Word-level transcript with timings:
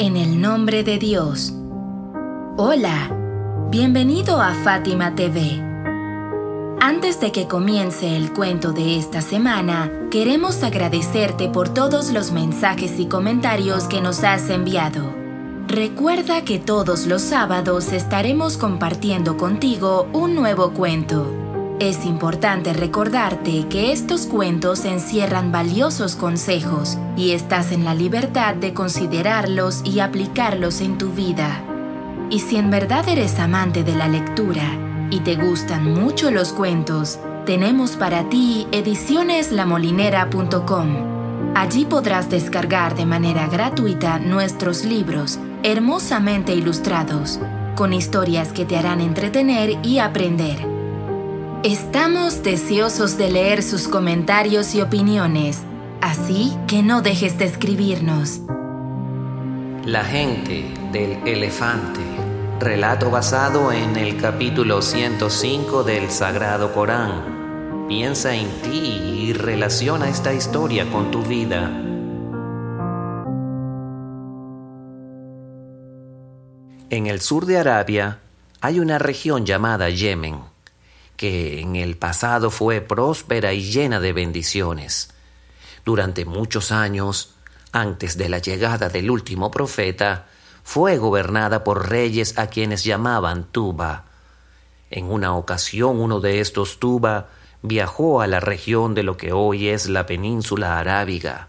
En 0.00 0.16
el 0.16 0.40
nombre 0.40 0.84
de 0.84 0.96
Dios. 1.00 1.52
Hola, 2.56 3.10
bienvenido 3.68 4.40
a 4.40 4.54
Fátima 4.54 5.16
TV. 5.16 5.60
Antes 6.80 7.20
de 7.20 7.32
que 7.32 7.48
comience 7.48 8.16
el 8.16 8.32
cuento 8.32 8.70
de 8.70 8.96
esta 8.96 9.22
semana, 9.22 9.90
queremos 10.12 10.62
agradecerte 10.62 11.48
por 11.48 11.74
todos 11.74 12.12
los 12.12 12.30
mensajes 12.30 13.00
y 13.00 13.06
comentarios 13.06 13.88
que 13.88 14.00
nos 14.00 14.22
has 14.22 14.48
enviado. 14.50 15.02
Recuerda 15.66 16.44
que 16.44 16.60
todos 16.60 17.06
los 17.06 17.22
sábados 17.22 17.90
estaremos 17.90 18.56
compartiendo 18.56 19.36
contigo 19.36 20.08
un 20.12 20.36
nuevo 20.36 20.74
cuento. 20.74 21.37
Es 21.80 22.04
importante 22.04 22.72
recordarte 22.72 23.68
que 23.68 23.92
estos 23.92 24.26
cuentos 24.26 24.84
encierran 24.84 25.52
valiosos 25.52 26.16
consejos 26.16 26.98
y 27.16 27.30
estás 27.30 27.70
en 27.70 27.84
la 27.84 27.94
libertad 27.94 28.56
de 28.56 28.74
considerarlos 28.74 29.82
y 29.84 30.00
aplicarlos 30.00 30.80
en 30.80 30.98
tu 30.98 31.10
vida. 31.10 31.62
Y 32.30 32.40
si 32.40 32.56
en 32.56 32.70
verdad 32.70 33.08
eres 33.08 33.38
amante 33.38 33.84
de 33.84 33.94
la 33.94 34.08
lectura 34.08 34.64
y 35.12 35.20
te 35.20 35.36
gustan 35.36 35.94
mucho 35.94 36.32
los 36.32 36.52
cuentos, 36.52 37.20
tenemos 37.46 37.92
para 37.92 38.28
ti 38.28 38.66
edicioneslamolinera.com. 38.72 41.54
Allí 41.54 41.84
podrás 41.84 42.28
descargar 42.28 42.96
de 42.96 43.06
manera 43.06 43.46
gratuita 43.46 44.18
nuestros 44.18 44.84
libros, 44.84 45.38
hermosamente 45.62 46.56
ilustrados, 46.56 47.38
con 47.76 47.92
historias 47.92 48.52
que 48.52 48.64
te 48.64 48.76
harán 48.76 49.00
entretener 49.00 49.78
y 49.86 50.00
aprender. 50.00 50.77
Estamos 51.64 52.44
deseosos 52.44 53.18
de 53.18 53.32
leer 53.32 53.64
sus 53.64 53.88
comentarios 53.88 54.76
y 54.76 54.80
opiniones, 54.80 55.64
así 56.00 56.56
que 56.68 56.84
no 56.84 57.02
dejes 57.02 57.36
de 57.36 57.46
escribirnos. 57.46 58.42
La 59.84 60.04
gente 60.04 60.72
del 60.92 61.26
elefante. 61.26 61.98
Relato 62.60 63.10
basado 63.10 63.72
en 63.72 63.96
el 63.96 64.20
capítulo 64.20 64.82
105 64.82 65.82
del 65.82 66.12
Sagrado 66.12 66.72
Corán. 66.72 67.86
Piensa 67.88 68.36
en 68.36 68.48
ti 68.62 69.26
y 69.28 69.32
relaciona 69.32 70.08
esta 70.08 70.32
historia 70.32 70.88
con 70.92 71.10
tu 71.10 71.22
vida. 71.24 71.70
En 76.88 77.08
el 77.08 77.20
sur 77.20 77.46
de 77.46 77.58
Arabia 77.58 78.20
hay 78.60 78.78
una 78.78 79.00
región 79.00 79.44
llamada 79.44 79.90
Yemen 79.90 80.36
que 81.18 81.60
en 81.60 81.74
el 81.74 81.96
pasado 81.96 82.48
fue 82.50 82.80
próspera 82.80 83.52
y 83.52 83.62
llena 83.62 83.98
de 83.98 84.12
bendiciones. 84.12 85.10
Durante 85.84 86.24
muchos 86.24 86.70
años, 86.70 87.34
antes 87.72 88.16
de 88.16 88.28
la 88.28 88.38
llegada 88.38 88.88
del 88.88 89.10
último 89.10 89.50
profeta, 89.50 90.26
fue 90.62 90.96
gobernada 90.96 91.64
por 91.64 91.90
reyes 91.90 92.38
a 92.38 92.46
quienes 92.46 92.84
llamaban 92.84 93.44
Tuba. 93.50 94.04
En 94.90 95.10
una 95.10 95.34
ocasión 95.34 96.00
uno 96.00 96.20
de 96.20 96.38
estos 96.38 96.78
Tuba 96.78 97.30
viajó 97.62 98.20
a 98.20 98.28
la 98.28 98.38
región 98.38 98.94
de 98.94 99.02
lo 99.02 99.16
que 99.16 99.32
hoy 99.32 99.68
es 99.68 99.88
la 99.88 100.06
península 100.06 100.78
arábiga, 100.78 101.48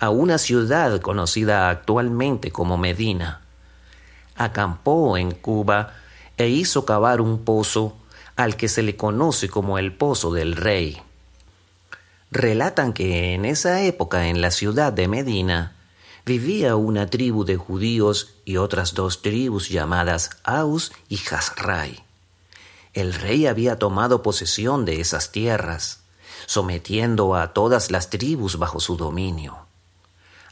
a 0.00 0.10
una 0.10 0.38
ciudad 0.38 1.00
conocida 1.00 1.70
actualmente 1.70 2.50
como 2.50 2.78
Medina. 2.78 3.42
Acampó 4.34 5.16
en 5.16 5.30
Cuba 5.30 5.92
e 6.36 6.48
hizo 6.48 6.84
cavar 6.84 7.20
un 7.20 7.44
pozo 7.44 8.01
al 8.36 8.56
que 8.56 8.68
se 8.68 8.82
le 8.82 8.96
conoce 8.96 9.48
como 9.48 9.78
el 9.78 9.94
Pozo 9.94 10.32
del 10.32 10.56
Rey. 10.56 11.00
Relatan 12.30 12.92
que 12.92 13.34
en 13.34 13.44
esa 13.44 13.82
época 13.82 14.28
en 14.28 14.40
la 14.40 14.50
ciudad 14.50 14.92
de 14.92 15.06
Medina 15.08 15.76
vivía 16.24 16.76
una 16.76 17.08
tribu 17.08 17.44
de 17.44 17.56
judíos 17.56 18.34
y 18.44 18.56
otras 18.56 18.94
dos 18.94 19.22
tribus 19.22 19.68
llamadas 19.68 20.30
Aus 20.44 20.92
y 21.08 21.18
Hasrai. 21.18 22.02
El 22.94 23.14
rey 23.14 23.46
había 23.46 23.78
tomado 23.78 24.22
posesión 24.22 24.84
de 24.84 25.00
esas 25.00 25.32
tierras, 25.32 26.00
sometiendo 26.46 27.34
a 27.34 27.52
todas 27.52 27.90
las 27.90 28.10
tribus 28.10 28.58
bajo 28.58 28.80
su 28.80 28.96
dominio. 28.96 29.66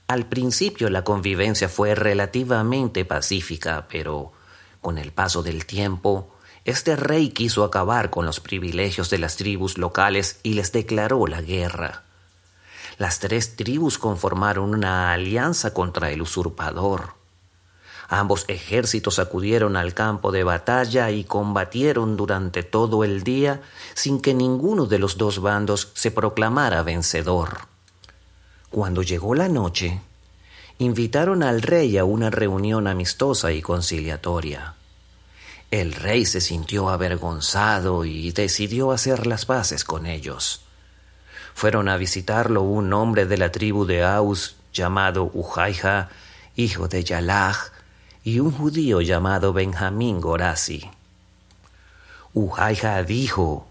Al 0.07 0.27
principio 0.27 0.91
la 0.91 1.05
convivencia 1.05 1.69
fue 1.69 1.95
relativamente 1.95 3.05
pacífica, 3.05 3.87
pero 3.89 4.33
con 4.81 4.99
el 4.99 5.13
paso 5.13 5.43
del 5.43 5.67
tiempo 5.67 6.35
este 6.65 6.97
rey 6.97 7.31
quiso 7.31 7.65
acabar 7.65 8.11
con 8.11 8.27
los 8.27 8.41
privilegios 8.41 9.09
de 9.11 9.19
las 9.19 9.37
tribus 9.37 9.79
locales 9.79 10.41
y 10.43 10.55
les 10.55 10.73
declaró 10.73 11.27
la 11.27 11.41
guerra. 11.41 12.03
Las 12.99 13.19
tres 13.19 13.57
tribus 13.57 13.97
conformaron 13.97 14.75
una 14.75 15.13
alianza 15.13 15.73
contra 15.73 16.11
el 16.11 16.21
usurpador. 16.21 17.15
Ambos 18.09 18.45
ejércitos 18.49 19.19
acudieron 19.19 19.77
al 19.77 19.95
campo 19.95 20.33
de 20.33 20.45
batalla 20.45 21.11
y 21.11 21.25
combatieron 21.25 22.17
durante 22.17 22.63
todo 22.63 23.05
el 23.05 23.23
día 23.23 23.63
sin 23.95 24.21
que 24.21 24.35
ninguno 24.35 24.87
de 24.87 24.99
los 24.99 25.17
dos 25.17 25.41
bandos 25.41 25.93
se 25.95 26.11
proclamara 26.11 26.83
vencedor. 26.83 27.61
Cuando 28.69 29.03
llegó 29.03 29.35
la 29.35 29.49
noche, 29.49 30.01
invitaron 30.79 31.43
al 31.43 31.63
rey 31.63 31.97
a 31.99 32.05
una 32.05 32.31
reunión 32.31 32.87
amistosa 32.87 33.53
y 33.53 33.63
conciliatoria. 33.63 34.75
El 35.71 35.93
rey 35.93 36.27
se 36.27 36.41
sintió 36.41 36.89
avergonzado 36.89 38.05
y 38.05 38.33
decidió 38.33 38.91
hacer 38.91 39.29
las 39.29 39.47
paces 39.47 39.85
con 39.85 40.05
ellos. 40.07 40.63
Fueron 41.55 41.89
a 41.89 41.97
visitarlo 41.97 42.63
un 42.63 42.93
hombre 42.93 43.27
de 43.27 43.39
la 43.39 43.53
tribu 43.53 43.85
de 43.85 44.03
Aus 44.03 44.57
llamado 44.73 45.31
Ujaija, 45.33 46.09
hijo 46.57 46.89
de 46.89 47.05
Yalaj, 47.05 47.71
y 48.25 48.41
un 48.41 48.51
judío 48.51 49.01
llamado 49.01 49.53
Benjamín 49.53 50.21
Gorasi. 50.21 50.91
Ujaija 52.35 53.03
dijo, 53.05 53.69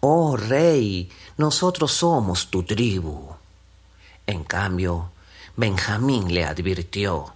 Oh 0.00 0.36
rey, 0.36 1.08
nosotros 1.36 1.92
somos 1.92 2.50
tu 2.50 2.64
tribu. 2.64 3.36
En 4.26 4.42
cambio, 4.42 5.12
Benjamín 5.56 6.34
le 6.34 6.44
advirtió, 6.44 7.32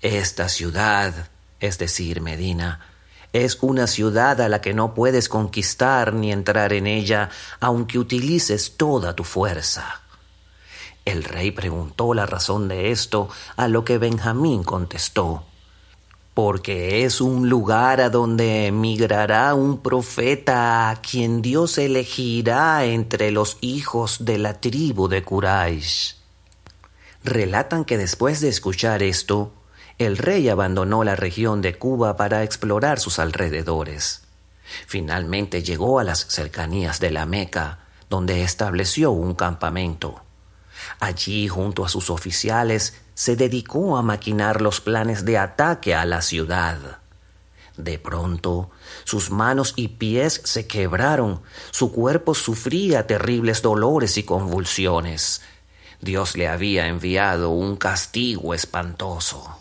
Esta 0.00 0.48
ciudad, 0.48 1.28
es 1.60 1.78
decir, 1.78 2.20
Medina, 2.20 2.80
es 3.44 3.58
una 3.60 3.86
ciudad 3.86 4.40
a 4.40 4.48
la 4.48 4.60
que 4.60 4.72
no 4.72 4.94
puedes 4.94 5.28
conquistar 5.28 6.14
ni 6.14 6.32
entrar 6.32 6.72
en 6.72 6.86
ella, 6.86 7.28
aunque 7.60 7.98
utilices 7.98 8.76
toda 8.76 9.14
tu 9.14 9.24
fuerza. 9.24 10.02
El 11.04 11.22
rey 11.22 11.50
preguntó 11.50 12.14
la 12.14 12.26
razón 12.26 12.66
de 12.68 12.90
esto, 12.90 13.28
a 13.56 13.68
lo 13.68 13.84
que 13.84 13.98
Benjamín 13.98 14.64
contestó, 14.64 15.44
porque 16.34 17.04
es 17.04 17.20
un 17.20 17.48
lugar 17.48 18.00
a 18.00 18.10
donde 18.10 18.66
emigrará 18.66 19.54
un 19.54 19.82
profeta 19.82 20.90
a 20.90 20.96
quien 20.96 21.42
Dios 21.42 21.78
elegirá 21.78 22.84
entre 22.84 23.30
los 23.30 23.58
hijos 23.60 24.24
de 24.24 24.38
la 24.38 24.60
tribu 24.60 25.08
de 25.08 25.22
Quraysh. 25.22 26.16
Relatan 27.22 27.84
que 27.84 27.98
después 27.98 28.40
de 28.40 28.48
escuchar 28.48 29.02
esto, 29.02 29.52
el 29.98 30.18
rey 30.18 30.50
abandonó 30.50 31.04
la 31.04 31.16
región 31.16 31.62
de 31.62 31.78
Cuba 31.78 32.16
para 32.16 32.42
explorar 32.42 33.00
sus 33.00 33.18
alrededores. 33.18 34.24
Finalmente 34.86 35.62
llegó 35.62 35.98
a 35.98 36.04
las 36.04 36.26
cercanías 36.26 37.00
de 37.00 37.10
la 37.10 37.24
Meca, 37.24 37.78
donde 38.10 38.42
estableció 38.42 39.12
un 39.12 39.34
campamento. 39.34 40.22
Allí, 41.00 41.48
junto 41.48 41.82
a 41.82 41.88
sus 41.88 42.10
oficiales, 42.10 43.00
se 43.14 43.36
dedicó 43.36 43.96
a 43.96 44.02
maquinar 44.02 44.60
los 44.60 44.82
planes 44.82 45.24
de 45.24 45.38
ataque 45.38 45.94
a 45.94 46.04
la 46.04 46.20
ciudad. 46.20 46.98
De 47.78 47.98
pronto, 47.98 48.70
sus 49.04 49.30
manos 49.30 49.72
y 49.76 49.88
pies 49.88 50.42
se 50.44 50.66
quebraron, 50.66 51.40
su 51.70 51.90
cuerpo 51.90 52.34
sufría 52.34 53.06
terribles 53.06 53.62
dolores 53.62 54.18
y 54.18 54.24
convulsiones. 54.24 55.40
Dios 56.02 56.36
le 56.36 56.48
había 56.48 56.86
enviado 56.88 57.50
un 57.50 57.76
castigo 57.76 58.52
espantoso 58.52 59.58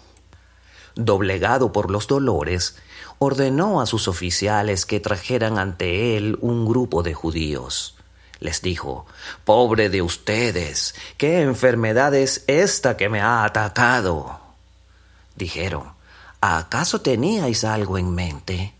doblegado 0.95 1.71
por 1.71 1.91
los 1.91 2.07
dolores, 2.07 2.77
ordenó 3.19 3.81
a 3.81 3.85
sus 3.85 4.07
oficiales 4.07 4.85
que 4.85 4.99
trajeran 4.99 5.57
ante 5.57 6.17
él 6.17 6.37
un 6.41 6.65
grupo 6.65 7.03
de 7.03 7.13
judíos. 7.13 7.95
Les 8.39 8.61
dijo, 8.61 9.05
Pobre 9.43 9.89
de 9.89 10.01
ustedes, 10.01 10.95
¿qué 11.17 11.41
enfermedad 11.41 12.13
es 12.13 12.43
esta 12.47 12.97
que 12.97 13.09
me 13.09 13.21
ha 13.21 13.43
atacado? 13.43 14.39
Dijeron, 15.35 15.93
¿acaso 16.41 17.01
teníais 17.01 17.63
algo 17.63 17.97
en 17.97 18.13
mente? 18.13 18.73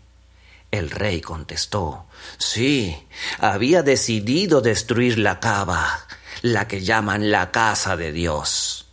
El 0.70 0.90
rey 0.90 1.20
contestó, 1.20 2.04
Sí, 2.38 3.06
había 3.38 3.82
decidido 3.82 4.60
destruir 4.60 5.18
la 5.18 5.40
cava, 5.40 6.06
la 6.42 6.68
que 6.68 6.82
llaman 6.82 7.30
la 7.30 7.50
casa 7.50 7.96
de 7.96 8.12
Dios. 8.12 8.86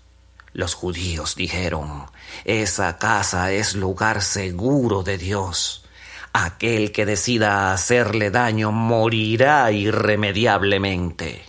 Los 0.53 0.75
judíos 0.75 1.35
dijeron, 1.35 2.05
esa 2.45 2.97
casa 2.97 3.51
es 3.51 3.75
lugar 3.75 4.21
seguro 4.21 5.03
de 5.03 5.18
Dios. 5.18 5.85
Aquel 6.33 6.91
que 6.91 7.06
decida 7.06 7.74
hacerle 7.74 8.31
daño 8.31 8.71
morirá 8.71 9.71
irremediablemente. 9.71 11.44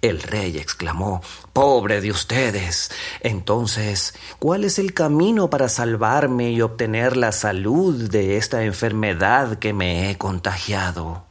El 0.00 0.22
rey 0.22 0.58
exclamó, 0.58 1.22
Pobre 1.52 2.00
de 2.00 2.12
ustedes. 2.12 2.90
Entonces, 3.20 4.14
¿cuál 4.38 4.64
es 4.64 4.78
el 4.78 4.94
camino 4.94 5.50
para 5.50 5.68
salvarme 5.68 6.50
y 6.52 6.60
obtener 6.60 7.16
la 7.16 7.32
salud 7.32 8.08
de 8.08 8.36
esta 8.36 8.62
enfermedad 8.62 9.58
que 9.58 9.72
me 9.72 10.10
he 10.10 10.16
contagiado? 10.16 11.24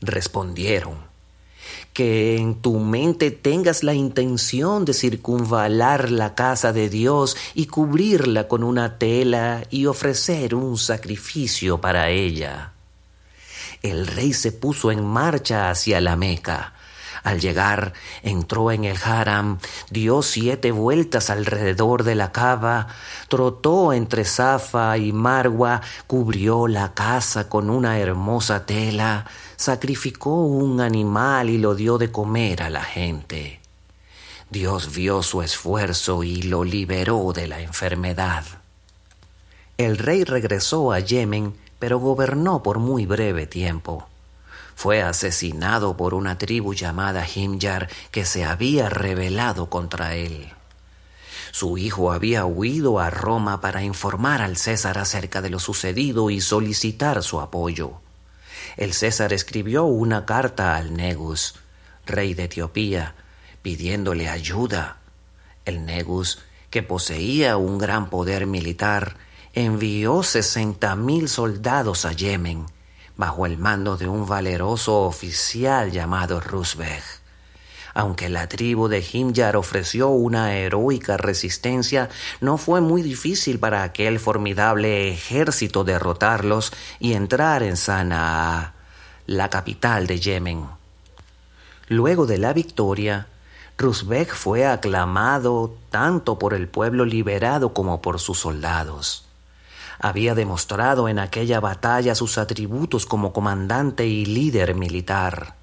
Respondieron, 0.00 1.03
que 1.94 2.36
en 2.36 2.56
tu 2.56 2.80
mente 2.80 3.30
tengas 3.30 3.84
la 3.84 3.94
intención 3.94 4.84
de 4.84 4.92
circunvalar 4.92 6.10
la 6.10 6.34
casa 6.34 6.72
de 6.72 6.90
Dios 6.90 7.36
y 7.54 7.66
cubrirla 7.66 8.48
con 8.48 8.64
una 8.64 8.98
tela 8.98 9.62
y 9.70 9.86
ofrecer 9.86 10.56
un 10.56 10.76
sacrificio 10.76 11.80
para 11.80 12.10
ella. 12.10 12.72
El 13.80 14.08
rey 14.08 14.32
se 14.32 14.50
puso 14.50 14.90
en 14.90 15.06
marcha 15.06 15.70
hacia 15.70 16.00
la 16.00 16.16
Meca 16.16 16.74
al 17.24 17.40
llegar, 17.40 17.94
entró 18.22 18.70
en 18.70 18.84
el 18.84 18.98
haram, 19.02 19.58
dio 19.90 20.22
siete 20.22 20.70
vueltas 20.70 21.30
alrededor 21.30 22.04
de 22.04 22.14
la 22.14 22.30
cava, 22.30 22.86
trotó 23.28 23.94
entre 23.94 24.26
Safa 24.26 24.96
y 24.98 25.12
Marwa, 25.12 25.80
cubrió 26.06 26.68
la 26.68 26.92
casa 26.92 27.48
con 27.48 27.70
una 27.70 27.98
hermosa 27.98 28.66
tela, 28.66 29.24
sacrificó 29.56 30.44
un 30.44 30.80
animal 30.80 31.50
y 31.50 31.58
lo 31.58 31.74
dio 31.74 31.98
de 31.98 32.10
comer 32.10 32.62
a 32.62 32.70
la 32.70 32.82
gente. 32.82 33.60
Dios 34.50 34.94
vio 34.94 35.22
su 35.22 35.42
esfuerzo 35.42 36.22
y 36.22 36.42
lo 36.42 36.64
liberó 36.64 37.32
de 37.32 37.48
la 37.48 37.60
enfermedad. 37.60 38.44
El 39.78 39.98
rey 39.98 40.24
regresó 40.24 40.92
a 40.92 41.00
Yemen, 41.00 41.54
pero 41.78 41.98
gobernó 41.98 42.62
por 42.62 42.78
muy 42.78 43.06
breve 43.06 43.46
tiempo 43.46 44.06
fue 44.74 45.02
asesinado 45.02 45.96
por 45.96 46.14
una 46.14 46.38
tribu 46.38 46.74
llamada 46.74 47.26
Himyar 47.26 47.88
que 48.10 48.24
se 48.24 48.44
había 48.44 48.88
rebelado 48.88 49.70
contra 49.70 50.14
él. 50.14 50.52
Su 51.52 51.78
hijo 51.78 52.12
había 52.12 52.46
huido 52.46 52.98
a 52.98 53.10
Roma 53.10 53.60
para 53.60 53.84
informar 53.84 54.42
al 54.42 54.56
César 54.56 54.98
acerca 54.98 55.40
de 55.40 55.50
lo 55.50 55.60
sucedido 55.60 56.30
y 56.30 56.40
solicitar 56.40 57.22
su 57.22 57.40
apoyo. 57.40 58.00
El 58.76 58.92
César 58.92 59.32
escribió 59.32 59.84
una 59.84 60.26
carta 60.26 60.76
al 60.76 60.94
Negus, 60.94 61.54
rey 62.06 62.34
de 62.34 62.44
Etiopía, 62.44 63.14
pidiéndole 63.62 64.28
ayuda. 64.28 64.98
El 65.64 65.86
Negus, 65.86 66.40
que 66.70 66.82
poseía 66.82 67.56
un 67.56 67.78
gran 67.78 68.10
poder 68.10 68.46
militar, 68.46 69.16
envió 69.52 70.22
sesenta 70.22 70.96
mil 70.96 71.28
soldados 71.28 72.04
a 72.04 72.12
Yemen 72.12 72.66
bajo 73.16 73.46
el 73.46 73.58
mando 73.58 73.96
de 73.96 74.08
un 74.08 74.26
valeroso 74.26 75.02
oficial 75.02 75.92
llamado 75.92 76.40
Rusbeg. 76.40 77.02
Aunque 77.94 78.28
la 78.28 78.48
tribu 78.48 78.88
de 78.88 79.00
Himyar 79.00 79.56
ofreció 79.56 80.08
una 80.08 80.54
heroica 80.56 81.16
resistencia, 81.16 82.10
no 82.40 82.58
fue 82.58 82.80
muy 82.80 83.02
difícil 83.02 83.58
para 83.60 83.84
aquel 83.84 84.18
formidable 84.18 85.10
ejército 85.10 85.84
derrotarlos 85.84 86.72
y 86.98 87.12
entrar 87.12 87.62
en 87.62 87.76
Sanaa, 87.76 88.74
la 89.26 89.48
capital 89.48 90.06
de 90.08 90.18
Yemen. 90.18 90.66
Luego 91.88 92.26
de 92.26 92.38
la 92.38 92.52
victoria, 92.52 93.28
Rusbek 93.78 94.34
fue 94.34 94.66
aclamado 94.66 95.76
tanto 95.90 96.38
por 96.38 96.52
el 96.52 96.68
pueblo 96.68 97.04
liberado 97.04 97.72
como 97.72 98.02
por 98.02 98.18
sus 98.18 98.40
soldados 98.40 99.24
había 99.98 100.34
demostrado 100.34 101.08
en 101.08 101.18
aquella 101.18 101.60
batalla 101.60 102.14
sus 102.14 102.38
atributos 102.38 103.06
como 103.06 103.32
comandante 103.32 104.06
y 104.06 104.26
líder 104.26 104.74
militar. 104.74 105.54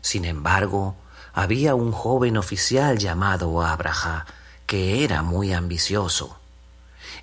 Sin 0.00 0.24
embargo, 0.24 0.94
había 1.32 1.74
un 1.74 1.92
joven 1.92 2.36
oficial 2.36 2.98
llamado 2.98 3.62
Abraha, 3.62 4.26
que 4.66 5.04
era 5.04 5.22
muy 5.22 5.52
ambicioso. 5.52 6.38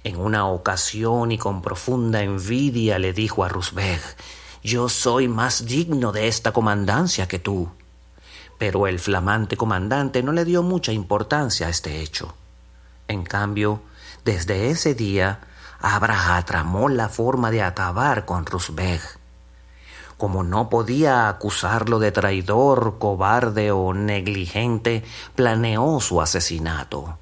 En 0.04 0.18
una 0.18 0.48
ocasión 0.48 1.31
y 1.31 1.38
con 1.38 1.62
profunda 1.62 2.22
envidia 2.22 3.00
le 3.00 3.13
dijo 3.13 3.44
a 3.44 3.50
Rusbeg, 3.50 4.02
Yo 4.63 4.90
soy 4.90 5.28
más 5.28 5.66
digno 5.66 6.12
de 6.12 6.28
esta 6.28 6.52
comandancia 6.52 7.28
que 7.28 7.40
tú. 7.40 7.69
Pero 8.57 8.88
el 8.88 9.00
flamante 9.00 9.57
comandante 9.57 10.24
no 10.24 10.31
le 10.31 10.46
dio 10.46 10.63
mucha 10.63 10.92
importancia 10.92 11.68
a 11.68 11.69
este 11.69 12.01
hecho. 12.01 12.34
En 13.08 13.24
cambio, 13.24 13.81
desde 14.24 14.69
ese 14.69 14.96
día 14.96 15.40
Abraha 15.81 16.44
tramó 16.46 16.90
la 16.90 17.10
forma 17.10 17.51
de 17.51 17.62
acabar 17.62 18.25
con 18.25 18.46
Rusbeg. 18.46 19.01
Como 20.18 20.44
no 20.44 20.70
podía 20.70 21.28
acusarlo 21.28 22.00
de 22.00 22.12
traidor, 22.12 22.98
cobarde 23.00 23.72
o 23.72 23.94
negligente, 23.94 25.04
planeó 25.36 26.00
su 26.00 26.22
asesinato. 26.22 27.18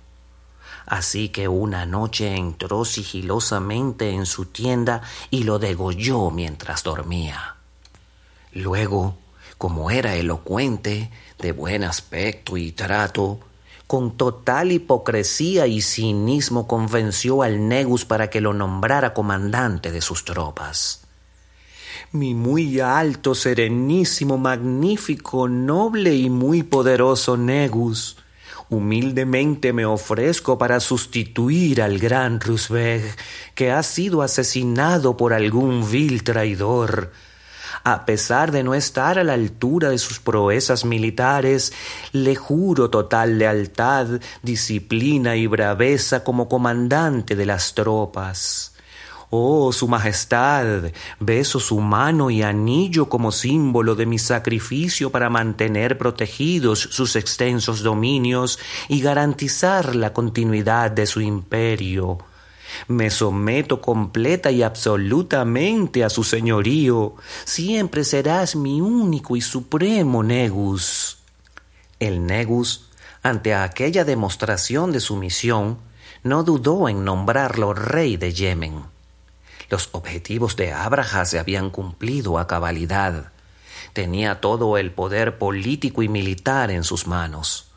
Así 0.85 1.29
que 1.29 1.47
una 1.47 1.85
noche 1.85 2.35
entró 2.35 2.85
sigilosamente 2.85 4.11
en 4.11 4.25
su 4.25 4.45
tienda 4.45 5.01
y 5.31 5.43
lo 5.43 5.57
degolló 5.57 6.29
mientras 6.29 6.83
dormía. 6.83 7.55
Luego, 8.51 9.17
como 9.57 9.89
era 9.89 10.15
elocuente, 10.15 11.09
de 11.39 11.51
buen 11.51 11.83
aspecto 11.83 12.57
y 12.57 12.73
trato, 12.73 13.39
con 13.87 14.17
total 14.17 14.71
hipocresía 14.71 15.67
y 15.67 15.81
cinismo 15.81 16.67
convenció 16.67 17.43
al 17.43 17.67
Negus 17.67 18.05
para 18.05 18.29
que 18.29 18.41
lo 18.41 18.53
nombrara 18.53 19.13
comandante 19.13 19.91
de 19.91 20.01
sus 20.01 20.25
tropas. 20.25 21.02
Mi 22.13 22.35
muy 22.35 22.79
alto, 22.79 23.33
serenísimo, 23.33 24.37
magnífico, 24.37 25.47
noble 25.47 26.13
y 26.13 26.29
muy 26.29 26.61
poderoso 26.61 27.37
Negus, 27.37 28.17
humildemente 28.69 29.73
me 29.73 29.83
ofrezco 29.87 30.59
para 30.59 30.79
sustituir 30.79 31.81
al 31.81 31.97
gran 31.97 32.39
Rusbeg, 32.39 33.03
que 33.55 33.71
ha 33.71 33.81
sido 33.81 34.21
asesinado 34.21 35.17
por 35.17 35.33
algún 35.33 35.89
vil 35.89 36.23
traidor, 36.23 37.11
a 37.83 38.05
pesar 38.05 38.51
de 38.51 38.61
no 38.63 38.75
estar 38.75 39.17
a 39.17 39.23
la 39.23 39.33
altura 39.33 39.89
de 39.89 39.97
sus 39.97 40.19
proezas 40.19 40.85
militares, 40.85 41.73
le 42.11 42.35
juro 42.35 42.91
total 42.91 43.39
lealtad, 43.39 44.21
disciplina 44.43 45.35
y 45.35 45.47
braveza 45.47 46.23
como 46.23 46.47
comandante 46.47 47.35
de 47.35 47.47
las 47.47 47.73
tropas. 47.73 48.72
Oh, 49.35 49.71
Su 49.73 49.87
Majestad, 49.87 50.91
beso 51.19 51.59
su 51.59 51.79
mano 51.79 52.29
y 52.29 52.43
anillo 52.43 53.09
como 53.09 53.31
símbolo 53.31 53.95
de 53.95 54.05
mi 54.05 54.19
sacrificio 54.19 55.09
para 55.09 55.31
mantener 55.31 55.97
protegidos 55.97 56.77
sus 56.79 57.15
extensos 57.15 57.81
dominios 57.81 58.59
y 58.87 59.01
garantizar 59.01 59.95
la 59.95 60.13
continuidad 60.13 60.91
de 60.91 61.07
su 61.07 61.19
imperio. 61.19 62.19
Me 62.87 63.09
someto 63.09 63.81
completa 63.81 64.51
y 64.51 64.61
absolutamente 64.61 66.03
a 66.03 66.11
su 66.11 66.23
señorío. 66.23 67.15
Siempre 67.43 68.03
serás 68.03 68.55
mi 68.55 68.81
único 68.81 69.35
y 69.35 69.41
supremo 69.41 70.21
Negus. 70.21 71.17
El 71.99 72.23
Negus, 72.27 72.87
ante 73.23 73.55
aquella 73.55 74.05
demostración 74.05 74.91
de 74.91 74.99
sumisión, 74.99 75.79
no 76.21 76.43
dudó 76.43 76.87
en 76.87 77.03
nombrarlo 77.03 77.73
rey 77.73 78.15
de 78.15 78.31
Yemen. 78.31 78.92
Los 79.69 79.89
objetivos 79.91 80.55
de 80.55 80.73
Abraha 80.73 81.25
se 81.25 81.39
habían 81.39 81.69
cumplido 81.69 82.37
a 82.37 82.47
cabalidad. 82.47 83.31
Tenía 83.93 84.41
todo 84.41 84.77
el 84.77 84.91
poder 84.91 85.37
político 85.37 86.03
y 86.03 86.09
militar 86.09 86.71
en 86.71 86.83
sus 86.83 87.07
manos. 87.07 87.73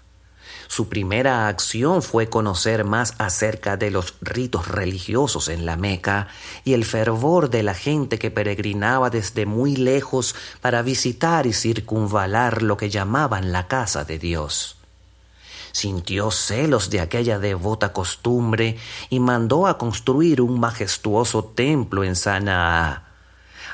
Su 0.69 0.89
primera 0.89 1.49
acción 1.49 2.03
fue 2.03 2.29
conocer 2.29 2.85
más 2.85 3.15
acerca 3.19 3.77
de 3.77 3.91
los 3.91 4.15
ritos 4.21 4.69
religiosos 4.69 5.49
en 5.49 5.65
la 5.65 5.77
Meca 5.77 6.29
y 6.65 6.75
el 6.75 6.85
fervor 6.85 7.51
de 7.51 7.63
la 7.63 7.75
gente 7.75 8.19
que 8.19 8.31
peregrinaba 8.31 9.11
desde 9.11 9.47
muy 9.47 9.77
lejos 9.77 10.35
para 10.61 10.83
visitar 10.83 11.47
y 11.47 11.53
circunvalar 11.53 12.63
lo 12.63 12.77
que 12.77 12.91
llamaban 12.91 13.53
la 13.53 13.69
casa 13.69 14.05
de 14.05 14.19
Dios. 14.19 14.77
Sintió 15.77 16.31
celos 16.31 16.89
de 16.89 17.01
aquella 17.01 17.39
devota 17.39 17.93
costumbre 17.93 18.79
y 19.11 19.21
mandó 19.21 19.67
a 19.67 19.77
construir 19.77 20.41
un 20.41 20.59
majestuoso 20.59 21.45
templo 21.45 22.03
en 22.03 22.17
Sanaa 22.17 23.03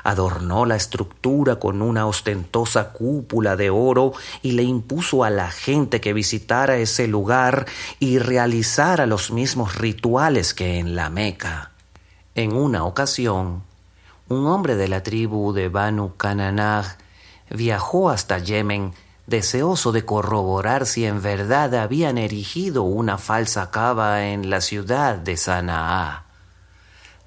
adornó 0.02 0.66
la 0.66 0.74
estructura 0.74 1.60
con 1.60 1.80
una 1.80 2.08
ostentosa 2.08 2.92
cúpula 2.92 3.54
de 3.54 3.70
oro 3.70 4.14
y 4.42 4.50
le 4.50 4.64
impuso 4.64 5.22
a 5.22 5.30
la 5.30 5.52
gente 5.52 6.00
que 6.00 6.12
visitara 6.12 6.76
ese 6.76 7.06
lugar 7.06 7.66
y 8.00 8.18
realizara 8.18 9.06
los 9.06 9.30
mismos 9.30 9.76
rituales 9.76 10.54
que 10.54 10.80
en 10.80 10.96
la 10.96 11.08
Meca. 11.08 11.70
En 12.34 12.52
una 12.52 12.84
ocasión, 12.84 13.62
un 14.28 14.46
hombre 14.48 14.74
de 14.74 14.88
la 14.88 15.04
tribu 15.04 15.52
de 15.52 15.68
Banu 15.68 16.16
Kananag 16.16 16.98
viajó 17.48 18.10
hasta 18.10 18.40
Yemen 18.40 18.92
deseoso 19.26 19.92
de 19.92 20.04
corroborar 20.04 20.86
si 20.86 21.06
en 21.06 21.22
verdad 21.22 21.74
habían 21.74 22.18
erigido 22.18 22.82
una 22.82 23.18
falsa 23.18 23.70
cava 23.70 24.26
en 24.26 24.50
la 24.50 24.60
ciudad 24.60 25.16
de 25.16 25.36
Sanaa. 25.36 26.24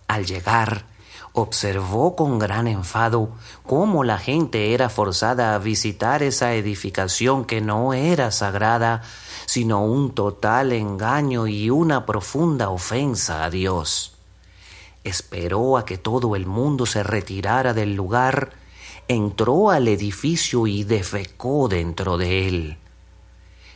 Al 0.07 0.25
llegar, 0.25 0.85
observó 1.33 2.15
con 2.15 2.39
gran 2.39 2.67
enfado 2.67 3.29
cómo 3.65 4.03
la 4.03 4.17
gente 4.17 4.73
era 4.73 4.89
forzada 4.89 5.53
a 5.53 5.59
visitar 5.59 6.23
esa 6.23 6.53
edificación 6.53 7.45
que 7.45 7.59
no 7.59 7.93
era 7.93 8.31
sagrada, 8.31 9.01
sino 9.45 9.83
un 9.83 10.13
total 10.13 10.71
engaño 10.71 11.47
y 11.47 11.69
una 11.69 12.05
profunda 12.05 12.69
ofensa 12.69 13.43
a 13.43 13.49
Dios. 13.49 14.13
Esperó 15.03 15.77
a 15.77 15.85
que 15.85 15.97
todo 15.97 16.35
el 16.35 16.45
mundo 16.45 16.85
se 16.85 17.03
retirara 17.03 17.73
del 17.73 17.95
lugar, 17.95 18.53
entró 19.07 19.69
al 19.69 19.87
edificio 19.87 20.67
y 20.67 20.83
defecó 20.83 21.67
dentro 21.67 22.17
de 22.17 22.47
él. 22.47 22.77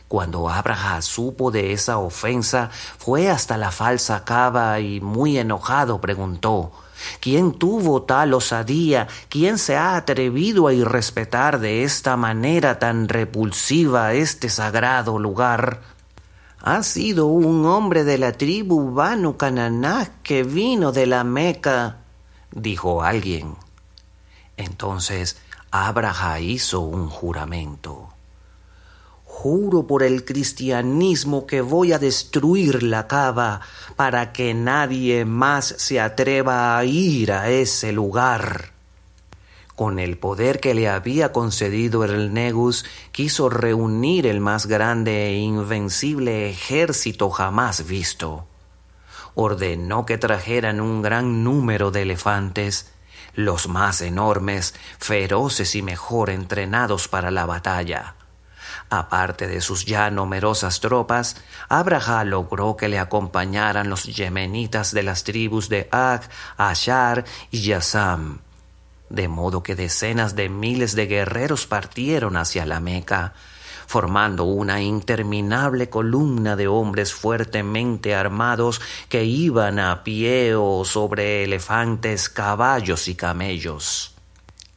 Cuando 0.08 0.48
Abraham 0.48 1.02
supo 1.02 1.52
de 1.52 1.72
esa 1.72 1.98
ofensa, 1.98 2.70
fue 2.98 3.30
hasta 3.30 3.56
la 3.56 3.70
falsa 3.70 4.24
cava 4.24 4.80
y 4.80 5.00
muy 5.00 5.38
enojado 5.38 6.00
preguntó, 6.00 6.72
¿Quién 7.20 7.52
tuvo 7.52 8.02
tal 8.02 8.34
osadía? 8.34 9.08
¿Quién 9.28 9.58
se 9.58 9.76
ha 9.76 9.96
atrevido 9.96 10.66
a 10.66 10.74
irrespetar 10.74 11.60
de 11.60 11.84
esta 11.84 12.16
manera 12.16 12.78
tan 12.78 13.08
repulsiva 13.08 14.12
este 14.14 14.48
sagrado 14.48 15.18
lugar? 15.18 15.80
Ha 16.60 16.82
sido 16.82 17.26
un 17.26 17.64
hombre 17.64 18.04
de 18.04 18.18
la 18.18 18.32
tribu 18.32 18.92
Banu 18.92 19.36
Cananá 19.36 20.10
que 20.22 20.42
vino 20.42 20.92
de 20.92 21.06
la 21.06 21.24
Meca, 21.24 21.98
dijo 22.50 23.02
alguien. 23.02 23.56
Entonces 24.60 25.38
Abraham 25.70 26.42
hizo 26.42 26.80
un 26.80 27.08
juramento. 27.08 28.08
Juro 29.24 29.86
por 29.86 30.02
el 30.02 30.24
cristianismo 30.24 31.46
que 31.46 31.62
voy 31.62 31.92
a 31.92 31.98
destruir 31.98 32.82
la 32.82 33.06
cava 33.06 33.62
para 33.96 34.32
que 34.32 34.52
nadie 34.52 35.24
más 35.24 35.74
se 35.78 35.98
atreva 35.98 36.76
a 36.76 36.84
ir 36.84 37.32
a 37.32 37.48
ese 37.48 37.92
lugar. 37.92 38.72
Con 39.76 39.98
el 39.98 40.18
poder 40.18 40.60
que 40.60 40.74
le 40.74 40.90
había 40.90 41.32
concedido 41.32 42.04
el 42.04 42.34
Negus, 42.34 42.84
quiso 43.12 43.48
reunir 43.48 44.26
el 44.26 44.40
más 44.40 44.66
grande 44.66 45.28
e 45.28 45.38
invencible 45.38 46.50
ejército 46.50 47.30
jamás 47.30 47.86
visto. 47.86 48.44
Ordenó 49.34 50.04
que 50.04 50.18
trajeran 50.18 50.82
un 50.82 51.00
gran 51.00 51.44
número 51.44 51.90
de 51.90 52.02
elefantes, 52.02 52.92
los 53.34 53.68
más 53.68 54.00
enormes, 54.00 54.74
feroces 54.98 55.74
y 55.74 55.82
mejor 55.82 56.30
entrenados 56.30 57.08
para 57.08 57.30
la 57.30 57.46
batalla. 57.46 58.14
Aparte 58.88 59.46
de 59.46 59.60
sus 59.60 59.84
ya 59.84 60.10
numerosas 60.10 60.80
tropas, 60.80 61.36
Abraha 61.68 62.24
logró 62.24 62.76
que 62.76 62.88
le 62.88 62.98
acompañaran 62.98 63.88
los 63.88 64.04
yemenitas 64.04 64.92
de 64.92 65.04
las 65.04 65.22
tribus 65.22 65.68
de 65.68 65.88
Ag, 65.92 66.28
Ashar 66.56 67.24
y 67.52 67.62
Yassam, 67.62 68.40
de 69.08 69.28
modo 69.28 69.62
que 69.62 69.76
decenas 69.76 70.34
de 70.34 70.48
miles 70.48 70.96
de 70.96 71.06
guerreros 71.06 71.66
partieron 71.66 72.36
hacia 72.36 72.66
la 72.66 72.80
Meca, 72.80 73.34
formando 73.90 74.44
una 74.44 74.80
interminable 74.80 75.90
columna 75.90 76.54
de 76.54 76.68
hombres 76.68 77.12
fuertemente 77.12 78.14
armados 78.14 78.80
que 79.08 79.24
iban 79.24 79.80
a 79.80 80.04
pie 80.04 80.54
o 80.54 80.84
sobre 80.84 81.42
elefantes, 81.42 82.28
caballos 82.28 83.08
y 83.08 83.16
camellos. 83.16 84.14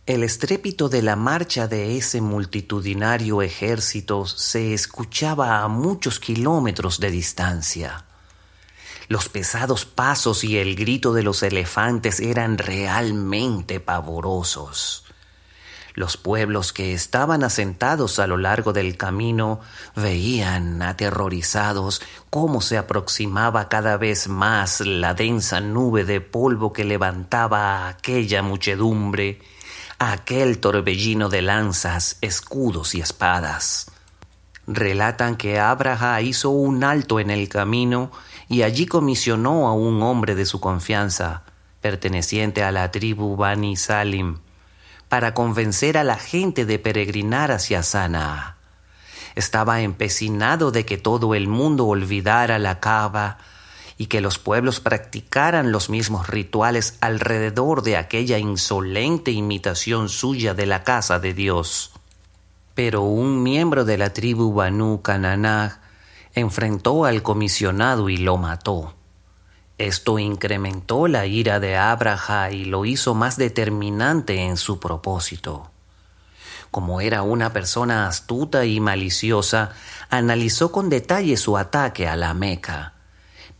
El 0.07 0.23
estrépito 0.23 0.89
de 0.89 1.03
la 1.03 1.15
marcha 1.15 1.67
de 1.67 1.95
ese 1.95 2.21
multitudinario 2.21 3.43
ejército 3.43 4.25
se 4.25 4.73
escuchaba 4.73 5.59
a 5.59 5.67
muchos 5.67 6.19
kilómetros 6.19 6.99
de 6.99 7.11
distancia. 7.11 8.05
Los 9.09 9.29
pesados 9.29 9.85
pasos 9.85 10.43
y 10.43 10.57
el 10.57 10.75
grito 10.75 11.13
de 11.13 11.21
los 11.21 11.43
elefantes 11.43 12.19
eran 12.19 12.57
realmente 12.57 13.79
pavorosos. 13.79 15.05
Los 15.93 16.17
pueblos 16.17 16.73
que 16.73 16.93
estaban 16.93 17.43
asentados 17.43 18.17
a 18.19 18.27
lo 18.27 18.37
largo 18.37 18.73
del 18.73 18.97
camino 18.97 19.59
veían 19.95 20.81
aterrorizados 20.81 22.01
cómo 22.29 22.61
se 22.61 22.77
aproximaba 22.77 23.69
cada 23.69 23.97
vez 23.97 24.27
más 24.27 24.81
la 24.81 25.13
densa 25.13 25.61
nube 25.61 26.03
de 26.03 26.19
polvo 26.19 26.73
que 26.73 26.83
levantaba 26.83 27.87
aquella 27.87 28.41
muchedumbre 28.41 29.39
aquel 30.11 30.59
torbellino 30.59 31.29
de 31.29 31.41
lanzas, 31.41 32.17
escudos 32.21 32.95
y 32.95 33.01
espadas. 33.01 33.91
Relatan 34.67 35.35
que 35.35 35.59
Abraha 35.59 36.21
hizo 36.21 36.49
un 36.49 36.83
alto 36.83 37.19
en 37.19 37.29
el 37.29 37.49
camino 37.49 38.11
y 38.47 38.61
allí 38.61 38.85
comisionó 38.85 39.67
a 39.67 39.73
un 39.73 40.01
hombre 40.03 40.35
de 40.35 40.45
su 40.45 40.59
confianza, 40.59 41.43
perteneciente 41.81 42.63
a 42.63 42.71
la 42.71 42.91
tribu 42.91 43.35
Bani 43.35 43.75
Salim, 43.75 44.39
para 45.13 45.35
convencer 45.35 45.99
a 45.99 46.03
la 46.03 46.17
gente 46.17 46.65
de 46.65 46.79
peregrinar 46.79 47.51
hacia 47.51 47.83
Sanaa. 47.83 48.57
Estaba 49.35 49.81
empecinado 49.81 50.71
de 50.71 50.87
que 50.87 50.97
todo 50.97 51.35
el 51.35 51.47
mundo 51.47 51.85
olvidara 51.85 52.57
la 52.57 52.79
cava 52.79 53.37
y 53.95 54.07
que 54.07 54.21
los 54.21 54.39
pueblos 54.39 54.79
practicaran 54.79 55.71
los 55.71 55.91
mismos 55.91 56.25
rituales 56.25 56.97
alrededor 56.99 57.83
de 57.83 57.95
aquella 57.95 58.39
insolente 58.39 59.29
imitación 59.29 60.09
suya 60.09 60.55
de 60.55 60.65
la 60.65 60.83
casa 60.83 61.19
de 61.19 61.35
Dios. 61.35 61.91
Pero 62.73 63.03
un 63.03 63.43
miembro 63.43 63.85
de 63.85 63.99
la 63.99 64.13
tribu 64.13 64.51
Banu 64.51 65.03
Cananaj 65.03 65.73
enfrentó 66.33 67.05
al 67.05 67.21
comisionado 67.21 68.09
y 68.09 68.17
lo 68.17 68.37
mató. 68.37 68.95
Esto 69.87 70.19
incrementó 70.19 71.07
la 71.07 71.25
ira 71.25 71.59
de 71.59 71.77
Abraha 71.77 72.51
y 72.51 72.65
lo 72.65 72.85
hizo 72.85 73.13
más 73.15 73.37
determinante 73.37 74.41
en 74.41 74.57
su 74.57 74.79
propósito. 74.79 75.71
Como 76.71 77.01
era 77.01 77.21
una 77.21 77.53
persona 77.53 78.07
astuta 78.07 78.65
y 78.65 78.79
maliciosa, 78.79 79.71
analizó 80.09 80.71
con 80.71 80.89
detalle 80.89 81.37
su 81.37 81.57
ataque 81.57 82.07
a 82.07 82.15
la 82.15 82.33
Meca 82.33 82.93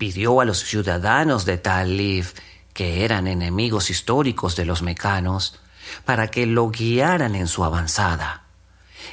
pidió 0.04 0.42
a 0.42 0.46
los 0.46 0.60
ciudadanos 0.60 1.46
de 1.46 1.58
Talif, 1.58 2.34
que 2.74 3.06
eran 3.06 3.26
enemigos 3.26 3.90
históricos 3.90 4.58
de 4.58 4.66
los 4.66 4.82
mecanos, 4.82 5.62
para 6.04 6.28
que 6.30 6.46
lo 6.46 6.70
guiaran 6.72 7.36
en 7.36 7.48
su 7.48 7.64
avanzada. 7.64 8.44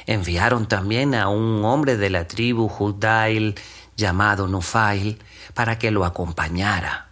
Enviaron 0.05 0.67
también 0.67 1.15
a 1.15 1.29
un 1.29 1.63
hombre 1.63 1.95
de 1.95 2.09
la 2.09 2.27
tribu 2.27 2.67
Judail 2.67 3.55
llamado 4.01 4.49
Nufail 4.49 5.21
para 5.53 5.79
que 5.79 5.91
lo 5.91 6.03
acompañara. 6.03 7.07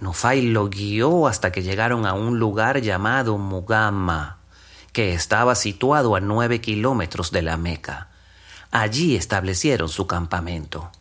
Nufail 0.00 0.52
lo 0.52 0.68
guió 0.68 1.26
hasta 1.26 1.50
que 1.50 1.62
llegaron 1.62 2.06
a 2.06 2.12
un 2.12 2.38
lugar 2.38 2.80
llamado 2.80 3.36
Mugamma, 3.38 4.38
que 4.92 5.14
estaba 5.14 5.56
situado 5.56 6.14
a 6.14 6.20
nueve 6.20 6.60
kilómetros 6.60 7.32
de 7.32 7.42
la 7.42 7.56
Meca. 7.56 8.08
Allí 8.70 9.16
establecieron 9.16 9.88
su 9.88 10.06
campamento. 10.06 10.92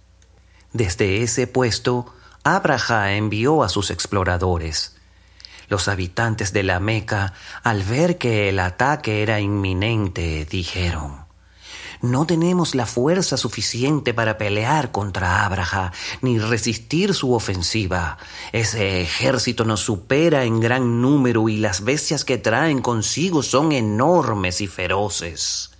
Desde 0.73 1.21
ese 1.21 1.45
puesto, 1.45 2.13
Abraha 2.43 3.13
envió 3.13 3.63
a 3.63 3.69
sus 3.69 3.91
exploradores. 3.91 4.95
Los 5.67 5.87
habitantes 5.87 6.51
de 6.51 6.63
la 6.63 6.79
Meca, 6.79 7.33
al 7.63 7.83
ver 7.83 8.17
que 8.17 8.49
el 8.49 8.59
ataque 8.59 9.21
era 9.21 9.39
inminente, 9.39 10.45
dijeron, 10.45 11.18
no 12.01 12.25
tenemos 12.25 12.75
la 12.75 12.85
fuerza 12.85 13.37
suficiente 13.37 14.13
para 14.13 14.37
pelear 14.37 14.91
contra 14.91 15.45
Abraha 15.45 15.91
ni 16.21 16.39
resistir 16.39 17.13
su 17.13 17.33
ofensiva. 17.33 18.17
Ese 18.51 19.01
ejército 19.01 19.65
nos 19.65 19.81
supera 19.81 20.43
en 20.43 20.59
gran 20.59 21.01
número 21.01 21.49
y 21.49 21.57
las 21.57 21.83
bestias 21.83 22.23
que 22.23 22.37
traen 22.37 22.81
consigo 22.81 23.43
son 23.43 23.71
enormes 23.71 24.61
y 24.61 24.67
feroces 24.67 25.71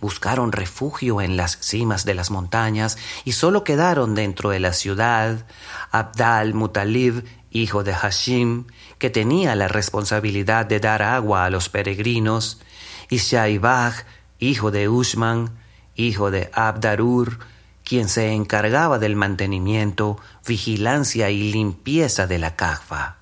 buscaron 0.00 0.52
refugio 0.52 1.20
en 1.20 1.36
las 1.36 1.58
cimas 1.60 2.04
de 2.04 2.14
las 2.14 2.30
montañas 2.30 2.98
y 3.24 3.32
solo 3.32 3.64
quedaron 3.64 4.14
dentro 4.14 4.50
de 4.50 4.60
la 4.60 4.72
ciudad 4.72 5.46
Abdal 5.90 6.54
Mutalib, 6.54 7.24
hijo 7.50 7.82
de 7.82 7.92
Hashim, 7.92 8.66
que 8.98 9.10
tenía 9.10 9.56
la 9.56 9.68
responsabilidad 9.68 10.66
de 10.66 10.80
dar 10.80 11.02
agua 11.02 11.44
a 11.44 11.50
los 11.50 11.68
peregrinos, 11.68 12.60
y 13.08 13.18
hijo 14.40 14.70
de 14.70 14.88
Ushman, 14.88 15.50
hijo 15.94 16.30
de 16.30 16.50
Abdarur, 16.52 17.38
quien 17.84 18.08
se 18.08 18.32
encargaba 18.32 18.98
del 18.98 19.16
mantenimiento, 19.16 20.18
vigilancia 20.46 21.30
y 21.30 21.52
limpieza 21.52 22.26
de 22.26 22.38
la 22.38 22.56
Kaffa. 22.56 23.16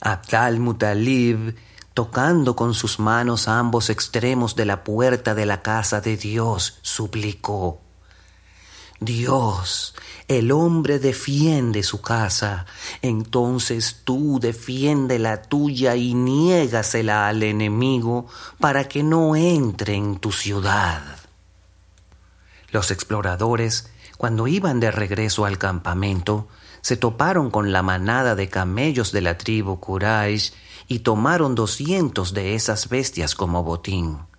Abdal 0.00 0.60
Mutalib 0.60 1.54
tocando 1.94 2.56
con 2.56 2.74
sus 2.74 2.98
manos 2.98 3.48
ambos 3.48 3.90
extremos 3.90 4.56
de 4.56 4.64
la 4.64 4.84
puerta 4.84 5.34
de 5.34 5.44
la 5.44 5.60
casa 5.60 6.00
de 6.00 6.16
Dios, 6.16 6.78
suplicó, 6.82 7.80
Dios, 9.00 9.94
el 10.28 10.52
hombre 10.52 10.98
defiende 10.98 11.82
su 11.82 12.02
casa, 12.02 12.66
entonces 13.00 14.02
tú 14.04 14.38
defiende 14.38 15.18
la 15.18 15.40
tuya 15.40 15.96
y 15.96 16.12
niégasela 16.12 17.26
al 17.26 17.42
enemigo 17.42 18.26
para 18.58 18.88
que 18.88 19.02
no 19.02 19.36
entre 19.36 19.94
en 19.94 20.18
tu 20.18 20.32
ciudad. 20.32 21.02
Los 22.70 22.90
exploradores 22.90 23.90
Cuando 24.18 24.46
iban 24.46 24.80
de 24.80 24.90
regreso 24.90 25.46
al 25.46 25.56
campamento, 25.56 26.46
se 26.82 26.98
toparon 26.98 27.50
con 27.50 27.72
la 27.72 27.82
manada 27.82 28.34
de 28.34 28.50
camellos 28.50 29.12
de 29.12 29.22
la 29.22 29.38
tribu 29.38 29.80
Quraysh 29.80 30.52
y 30.88 30.98
tomaron 30.98 31.54
doscientos 31.54 32.34
de 32.34 32.54
esas 32.54 32.90
bestias 32.90 33.34
como 33.34 33.64
botín. 33.64 34.29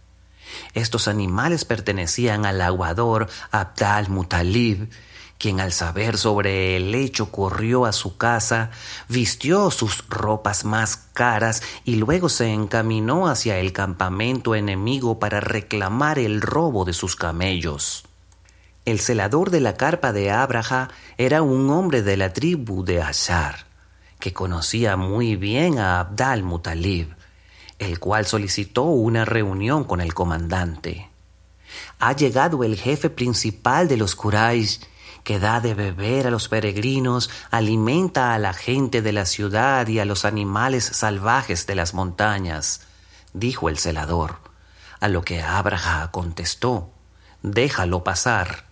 Estos 0.73 1.07
animales 1.07 1.65
pertenecían 1.65 2.45
al 2.45 2.61
aguador 2.61 3.27
Abdal 3.51 4.09
Mutalib, 4.09 4.89
quien 5.41 5.59
al 5.59 5.71
saber 5.71 6.19
sobre 6.19 6.77
el 6.77 6.93
hecho 6.93 7.31
corrió 7.31 7.85
a 7.85 7.93
su 7.93 8.15
casa, 8.15 8.69
vistió 9.09 9.71
sus 9.71 10.07
ropas 10.07 10.65
más 10.65 10.97
caras 11.13 11.63
y 11.83 11.95
luego 11.95 12.29
se 12.29 12.53
encaminó 12.53 13.27
hacia 13.27 13.57
el 13.57 13.73
campamento 13.73 14.53
enemigo 14.53 15.17
para 15.17 15.39
reclamar 15.39 16.19
el 16.19 16.41
robo 16.41 16.85
de 16.85 16.93
sus 16.93 17.15
camellos. 17.15 18.03
El 18.85 18.99
celador 18.99 19.49
de 19.49 19.61
la 19.61 19.77
carpa 19.77 20.13
de 20.13 20.29
Abraha 20.29 20.89
era 21.17 21.41
un 21.41 21.71
hombre 21.71 22.03
de 22.03 22.17
la 22.17 22.33
tribu 22.33 22.83
de 22.83 23.01
Ashar, 23.01 23.65
que 24.19 24.33
conocía 24.33 24.95
muy 24.95 25.35
bien 25.37 25.79
a 25.79 25.99
Abdal 25.99 26.43
Mutalib, 26.43 27.15
el 27.81 27.99
cual 27.99 28.27
solicitó 28.27 28.83
una 28.83 29.25
reunión 29.25 29.83
con 29.85 30.01
el 30.01 30.13
comandante. 30.13 31.09
Ha 31.99 32.13
llegado 32.13 32.63
el 32.63 32.77
jefe 32.77 33.09
principal 33.09 33.87
de 33.87 33.97
los 33.97 34.15
Quraysh 34.15 34.81
que 35.23 35.39
da 35.39 35.59
de 35.59 35.73
beber 35.73 36.27
a 36.27 36.31
los 36.31 36.47
peregrinos, 36.47 37.31
alimenta 37.49 38.35
a 38.35 38.39
la 38.39 38.53
gente 38.53 39.01
de 39.01 39.11
la 39.11 39.25
ciudad 39.25 39.87
y 39.87 39.97
a 39.97 40.05
los 40.05 40.25
animales 40.25 40.83
salvajes 40.83 41.65
de 41.65 41.73
las 41.75 41.95
montañas, 41.95 42.81
dijo 43.33 43.67
el 43.67 43.79
celador, 43.79 44.37
a 44.99 45.07
lo 45.07 45.23
que 45.23 45.41
Abraha 45.41 46.11
contestó, 46.11 46.91
déjalo 47.41 48.03
pasar. 48.03 48.65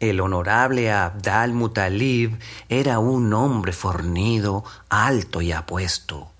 El 0.00 0.20
honorable 0.20 0.90
Abdal 0.92 1.52
Mutalib 1.52 2.38
era 2.70 3.00
un 3.00 3.34
hombre 3.34 3.72
fornido, 3.72 4.64
alto 4.88 5.42
y 5.42 5.52
apuesto. 5.52 6.30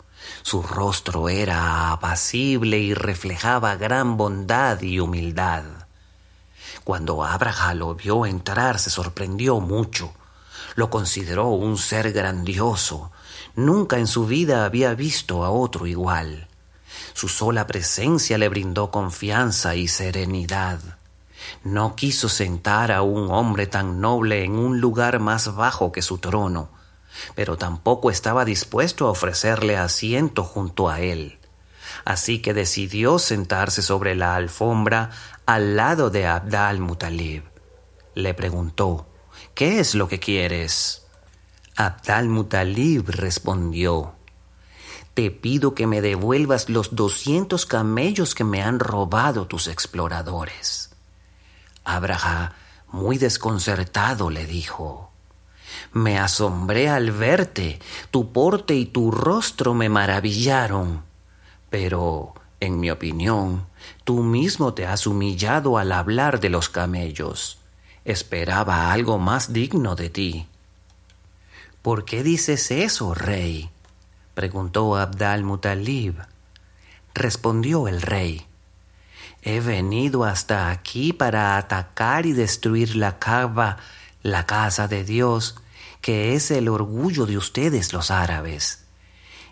Su 0.43 0.63
rostro 0.63 1.29
era 1.29 1.93
apacible 1.93 2.79
y 2.79 2.95
reflejaba 2.95 3.77
gran 3.77 4.17
bondad 4.17 4.81
y 4.83 5.01
humildad. 5.01 5.65
Cuando 6.85 7.25
Abraha 7.25 7.75
lo 7.75 7.95
vio 7.95 8.27
entrar 8.27 8.79
se 8.79 8.91
sorprendió 8.91 9.61
mucho. 9.61 10.13
Lo 10.75 10.91
consideró 10.91 11.49
un 11.49 11.77
ser 11.77 12.13
grandioso. 12.13 13.11
Nunca 13.55 13.99
en 13.99 14.07
su 14.07 14.27
vida 14.27 14.65
había 14.65 14.95
visto 14.95 15.45
a 15.45 15.51
otro 15.51 15.87
igual. 15.87 16.49
Su 17.15 17.29
sola 17.29 17.67
presencia 17.67 18.39
le 18.39 18.49
brindó 18.49 18.91
confianza 18.91 19.75
y 19.75 19.89
serenidad. 19.89 20.81
No 21.65 21.97
quiso 21.97 22.29
sentar 22.29 22.93
a 22.93 23.03
un 23.03 23.31
hombre 23.31 23.67
tan 23.67 24.01
noble 24.01 24.45
en 24.45 24.53
un 24.53 24.81
lugar 24.81 25.19
más 25.19 25.55
bajo 25.55 25.93
que 25.93 26.03
su 26.03 26.19
trono, 26.19 26.71
pero 27.35 27.57
tampoco 27.57 28.11
estaba 28.11 28.45
dispuesto 28.45 29.07
a 29.07 29.11
ofrecerle 29.11 29.77
asiento 29.77 30.45
junto 30.45 30.89
a 30.89 31.01
él 31.01 31.39
así 32.05 32.41
que 32.41 32.55
decidió 32.55 33.19
sentarse 33.19 33.83
sobre 33.83 34.15
la 34.15 34.35
alfombra 34.35 35.11
al 35.47 35.77
lado 35.77 36.11
de 36.11 36.27
Abdal 36.27 36.81
Mutalib. 36.81 37.45
Le 38.15 38.35
preguntó, 38.35 39.07
¿qué 39.55 39.81
es 39.81 39.95
lo 39.95 40.09
que 40.09 40.19
quieres? 40.19 41.07
Abdal 41.77 42.29
Mutalib 42.29 43.09
respondió, 43.09 44.15
te 45.15 45.31
pido 45.31 45.75
que 45.75 45.87
me 45.87 46.01
devuelvas 46.01 46.69
los 46.69 46.95
doscientos 46.95 47.67
camellos 47.67 48.35
que 48.35 48.45
me 48.45 48.63
han 48.63 48.79
robado 48.79 49.47
tus 49.47 49.67
exploradores. 49.69 50.91
Abraha, 51.85 52.55
muy 52.89 53.19
desconcertado, 53.19 54.31
le 54.31 54.47
dijo, 54.47 55.08
me 55.93 56.19
asombré 56.19 56.89
al 56.89 57.11
verte, 57.11 57.79
tu 58.11 58.33
porte 58.33 58.75
y 58.75 58.87
tu 58.87 59.11
rostro 59.11 59.75
me 59.75 59.89
maravillaron. 59.89 61.03
Pero, 61.71 62.35
en 62.61 62.81
mi 62.81 62.91
opinión, 62.91 63.67
tú 64.05 64.23
mismo 64.23 64.75
te 64.75 64.87
has 64.87 65.07
humillado 65.07 65.79
al 65.79 65.93
hablar 65.93 66.41
de 66.41 66.51
los 66.51 66.69
camellos. 66.69 67.59
Esperaba 68.05 68.93
algo 68.93 69.19
más 69.19 69.53
digno 69.53 69.95
de 69.95 70.11
ti. 70.11 70.47
¿Por 71.83 72.05
qué 72.05 72.23
dices 72.23 72.71
eso, 72.71 73.15
rey? 73.15 73.71
preguntó 74.35 74.97
Abdal 74.97 75.45
Mutalib. 75.45 76.14
Respondió 77.14 77.88
el 77.88 78.03
rey. 78.03 78.47
He 79.43 79.61
venido 79.61 80.25
hasta 80.25 80.71
aquí 80.71 81.12
para 81.12 81.57
atacar 81.57 82.27
y 82.27 82.33
destruir 82.33 82.97
la 82.97 83.19
Kaaba, 83.19 83.79
la 84.23 84.47
casa 84.47 84.88
de 84.88 85.05
Dios, 85.05 85.57
que 86.09 86.35
es 86.35 86.51
el 86.51 86.71
orgullo 86.71 87.27
de 87.27 87.37
ustedes 87.37 87.92
los 87.92 88.11
árabes. 88.11 88.87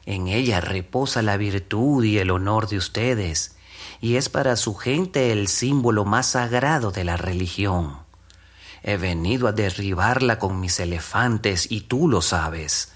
En 0.06 0.26
ella 0.26 0.62
reposa 0.62 1.20
la 1.20 1.36
virtud 1.36 2.02
y 2.02 2.16
el 2.16 2.30
honor 2.30 2.66
de 2.66 2.78
ustedes, 2.78 3.58
y 4.00 4.16
es 4.16 4.30
para 4.30 4.56
su 4.56 4.74
gente 4.74 5.32
el 5.32 5.48
símbolo 5.48 6.06
más 6.06 6.28
sagrado 6.28 6.92
de 6.92 7.04
la 7.04 7.18
religión. 7.18 7.98
He 8.82 8.96
venido 8.96 9.48
a 9.48 9.52
derribarla 9.52 10.38
con 10.38 10.58
mis 10.58 10.80
elefantes 10.80 11.70
y 11.70 11.82
tú 11.82 12.08
lo 12.08 12.22
sabes, 12.22 12.90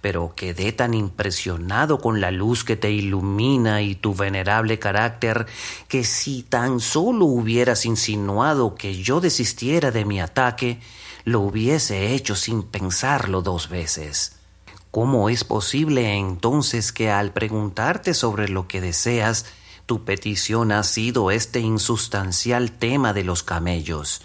pero 0.00 0.34
quedé 0.36 0.70
tan 0.70 0.94
impresionado 0.94 1.98
con 1.98 2.20
la 2.20 2.30
luz 2.30 2.62
que 2.62 2.76
te 2.76 2.92
ilumina 2.92 3.82
y 3.82 3.96
tu 3.96 4.14
venerable 4.14 4.78
carácter 4.78 5.46
que 5.88 6.04
si 6.04 6.44
tan 6.44 6.78
solo 6.78 7.24
hubieras 7.24 7.84
insinuado 7.84 8.76
que 8.76 9.02
yo 9.02 9.20
desistiera 9.20 9.90
de 9.90 10.04
mi 10.04 10.20
ataque, 10.20 10.78
lo 11.24 11.40
hubiese 11.40 12.14
hecho 12.14 12.34
sin 12.36 12.62
pensarlo 12.62 13.42
dos 13.42 13.68
veces. 13.68 14.36
¿Cómo 14.90 15.28
es 15.28 15.44
posible 15.44 16.16
entonces 16.16 16.92
que 16.92 17.10
al 17.10 17.32
preguntarte 17.32 18.14
sobre 18.14 18.48
lo 18.48 18.68
que 18.68 18.80
deseas, 18.80 19.46
tu 19.86 20.04
petición 20.04 20.70
ha 20.72 20.82
sido 20.82 21.30
este 21.30 21.60
insustancial 21.60 22.72
tema 22.72 23.12
de 23.12 23.24
los 23.24 23.42
camellos? 23.42 24.22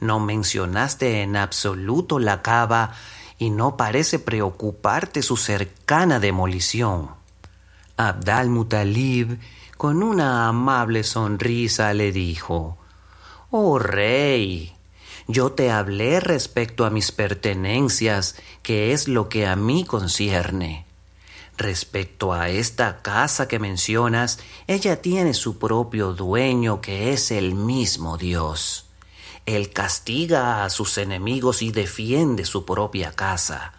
No 0.00 0.20
mencionaste 0.20 1.22
en 1.22 1.36
absoluto 1.36 2.18
la 2.18 2.42
cava 2.42 2.94
y 3.38 3.50
no 3.50 3.76
parece 3.76 4.18
preocuparte 4.18 5.22
su 5.22 5.36
cercana 5.36 6.20
demolición. 6.20 7.10
Abdal 7.96 8.50
Mutalib, 8.50 9.38
con 9.76 10.02
una 10.02 10.48
amable 10.48 11.04
sonrisa, 11.04 11.94
le 11.94 12.12
dijo 12.12 12.76
Oh 13.50 13.78
rey, 13.78 14.74
yo 15.26 15.52
te 15.52 15.70
hablé 15.70 16.20
respecto 16.20 16.84
a 16.84 16.90
mis 16.90 17.10
pertenencias, 17.12 18.36
que 18.62 18.92
es 18.92 19.08
lo 19.08 19.28
que 19.28 19.46
a 19.46 19.56
mí 19.56 19.84
concierne. 19.84 20.86
Respecto 21.56 22.32
a 22.32 22.48
esta 22.48 23.00
casa 23.00 23.48
que 23.48 23.58
mencionas, 23.58 24.38
ella 24.66 25.00
tiene 25.00 25.34
su 25.34 25.58
propio 25.58 26.12
dueño, 26.12 26.80
que 26.80 27.12
es 27.12 27.30
el 27.30 27.54
mismo 27.54 28.18
Dios. 28.18 28.86
Él 29.46 29.70
castiga 29.70 30.64
a 30.64 30.70
sus 30.70 30.98
enemigos 30.98 31.62
y 31.62 31.70
defiende 31.70 32.44
su 32.44 32.64
propia 32.64 33.12
casa. 33.12 33.72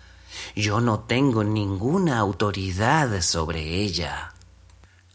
Yo 0.56 0.80
no 0.80 1.02
tengo 1.02 1.44
ninguna 1.44 2.18
autoridad 2.18 3.22
sobre 3.22 3.82
ella. 3.82 4.34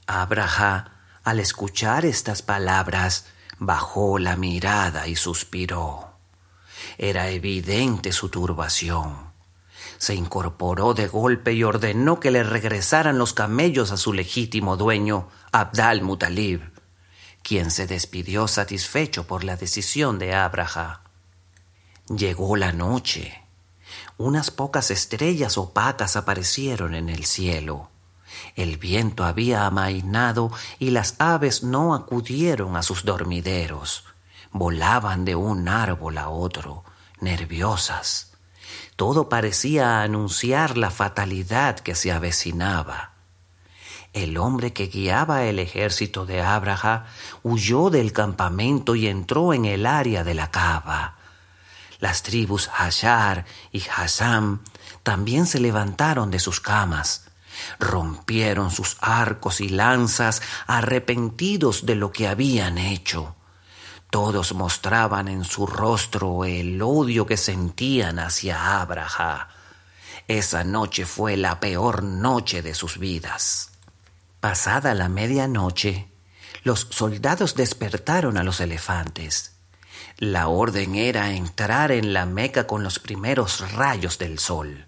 Abraha, 0.07 0.93
al 1.25 1.41
escuchar 1.41 2.05
estas 2.05 2.43
palabras, 2.43 3.27
bajó 3.59 4.19
la 4.19 4.37
mirada 4.37 5.07
y 5.07 5.17
suspiró. 5.17 6.10
Era 7.03 7.31
evidente 7.31 8.13
su 8.13 8.29
turbación. 8.29 9.33
Se 9.97 10.15
incorporó 10.15 10.93
de 10.93 11.09
golpe 11.09 11.55
y 11.55 11.65
ordenó 11.65 12.21
que 12.21 12.31
le 12.31 12.43
regresaran 12.43 13.17
los 13.17 13.33
camellos 13.33 13.91
a 13.91 13.97
su 13.97 14.13
legítimo 14.13 14.77
dueño, 14.77 15.31
Abdal 15.51 16.03
Mutalib, 16.03 16.61
quien 17.43 17.71
se 17.71 17.87
despidió 17.87 18.47
satisfecho 18.49 19.27
por 19.27 19.45
la 19.45 19.57
decisión 19.57 20.19
de 20.19 20.35
Abraha. 20.35 21.01
Llegó 22.15 22.55
la 22.57 22.75
noche. 22.75 23.45
Unas 24.19 24.51
pocas 24.51 24.91
estrellas 24.91 25.57
opacas 25.57 26.17
aparecieron 26.17 26.95
en 26.95 27.09
el 27.09 27.25
cielo. 27.25 27.89
El 28.57 28.77
viento 28.77 29.25
había 29.25 29.65
amainado 29.65 30.53
y 30.79 30.91
las 30.91 31.15
aves 31.19 31.63
no 31.63 31.95
acudieron 31.95 32.77
a 32.77 32.83
sus 32.83 33.07
dormideros. 33.07 34.05
Volaban 34.53 35.25
de 35.25 35.35
un 35.35 35.67
árbol 35.67 36.19
a 36.19 36.29
otro, 36.29 36.85
nerviosas. 37.23 38.33
Todo 38.97 39.29
parecía 39.29 40.03
anunciar 40.03 40.77
la 40.77 40.91
fatalidad 40.91 41.81
que 41.81 41.95
se 41.95 42.13
avecinaba. 42.13 43.13
El 44.13 44.39
hombre 44.39 44.73
que 44.73 44.89
guiaba 44.89 45.45
el 45.45 45.59
ejército 45.59 46.27
de 46.27 46.43
Abraha 46.43 47.07
huyó 47.43 47.91
del 47.91 48.13
campamento 48.13 48.97
y 48.97 49.07
entró 49.07 49.55
en 49.55 49.65
el 49.65 49.87
área 49.87 50.25
de 50.25 50.35
la 50.35 50.51
cava. 50.51 51.17
Las 52.01 52.23
tribus 52.23 52.69
Hashar 52.69 53.45
y 53.71 53.83
Hassam 53.89 54.61
también 55.03 55.47
se 55.47 55.61
levantaron 55.61 56.31
de 56.31 56.41
sus 56.41 56.61
camas, 56.61 57.29
rompieron 57.79 58.71
sus 58.71 58.97
arcos 59.01 59.61
y 59.61 59.69
lanzas 59.69 60.43
arrepentidos 60.67 61.87
de 61.87 61.95
lo 61.95 62.11
que 62.11 62.27
habían 62.27 62.79
hecho. 62.79 63.37
Todos 64.11 64.55
mostraban 64.55 65.29
en 65.29 65.45
su 65.45 65.67
rostro 65.67 66.45
el 66.45 66.83
odio 66.83 67.27
que 67.27 67.37
sentían 67.37 68.19
hacia 68.19 68.81
Abraha. 68.81 69.49
Esa 70.27 70.65
noche 70.65 71.07
fue 71.07 71.37
la 71.37 71.61
peor 71.61 72.03
noche 72.03 72.61
de 72.63 72.75
sus 72.75 72.99
vidas. 72.99 73.71
Pasada 74.41 74.95
la 74.95 75.09
medianoche, 75.09 76.09
los 76.65 76.89
soldados 76.91 77.55
despertaron 77.55 78.37
a 78.37 78.43
los 78.43 78.61
elefantes. 78.61 79.55
La 80.19 80.49
orden 80.49 80.97
era 80.97 81.33
entrar 81.33 81.93
en 81.93 82.13
la 82.13 82.27
Meca 82.27 82.67
con 82.67 82.83
los 82.83 82.99
primeros 82.99 83.73
rayos 83.73 84.19
del 84.19 84.39
sol. 84.39 84.87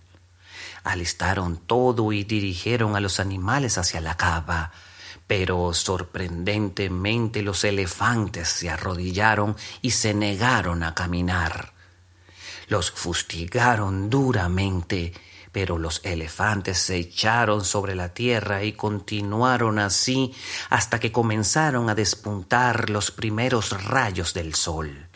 Alistaron 0.85 1.59
todo 1.59 2.13
y 2.13 2.25
dirigieron 2.25 2.97
a 2.97 3.01
los 3.01 3.21
animales 3.21 3.79
hacia 3.79 4.01
la 4.01 4.17
cava, 4.17 4.73
pero 5.35 5.73
sorprendentemente 5.73 7.41
los 7.41 7.65
elefantes 7.65 8.49
se 8.49 8.69
arrodillaron 8.69 9.57
y 9.81 9.93
se 9.93 10.13
negaron 10.13 10.83
a 10.83 10.95
caminar. 10.95 11.73
Los 12.69 12.91
fustigaron 12.91 14.11
duramente, 14.11 15.15
pero 15.51 15.79
los 15.79 16.03
elefantes 16.05 16.77
se 16.81 16.97
echaron 16.97 17.65
sobre 17.65 17.95
la 17.95 18.13
tierra 18.13 18.63
y 18.63 18.75
continuaron 18.75 19.79
así 19.79 20.35
hasta 20.69 21.01
que 21.01 21.13
comenzaron 21.13 21.89
a 21.89 21.95
despuntar 21.95 22.91
los 22.91 23.11
primeros 23.11 23.85
rayos 23.85 24.35
del 24.35 24.55
sol. 24.55 25.09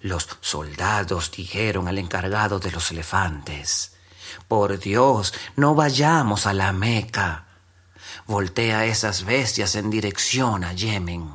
Los 0.00 0.28
soldados 0.40 1.32
dijeron 1.32 1.88
al 1.88 1.98
encargado 1.98 2.60
de 2.60 2.70
los 2.70 2.92
elefantes, 2.92 3.96
Por 4.46 4.78
Dios, 4.78 5.34
no 5.56 5.74
vayamos 5.74 6.46
a 6.46 6.54
la 6.54 6.72
Meca. 6.72 7.47
Voltea 8.28 8.84
esas 8.84 9.24
bestias 9.24 9.74
en 9.74 9.88
dirección 9.88 10.62
a 10.62 10.74
Yemen. 10.74 11.30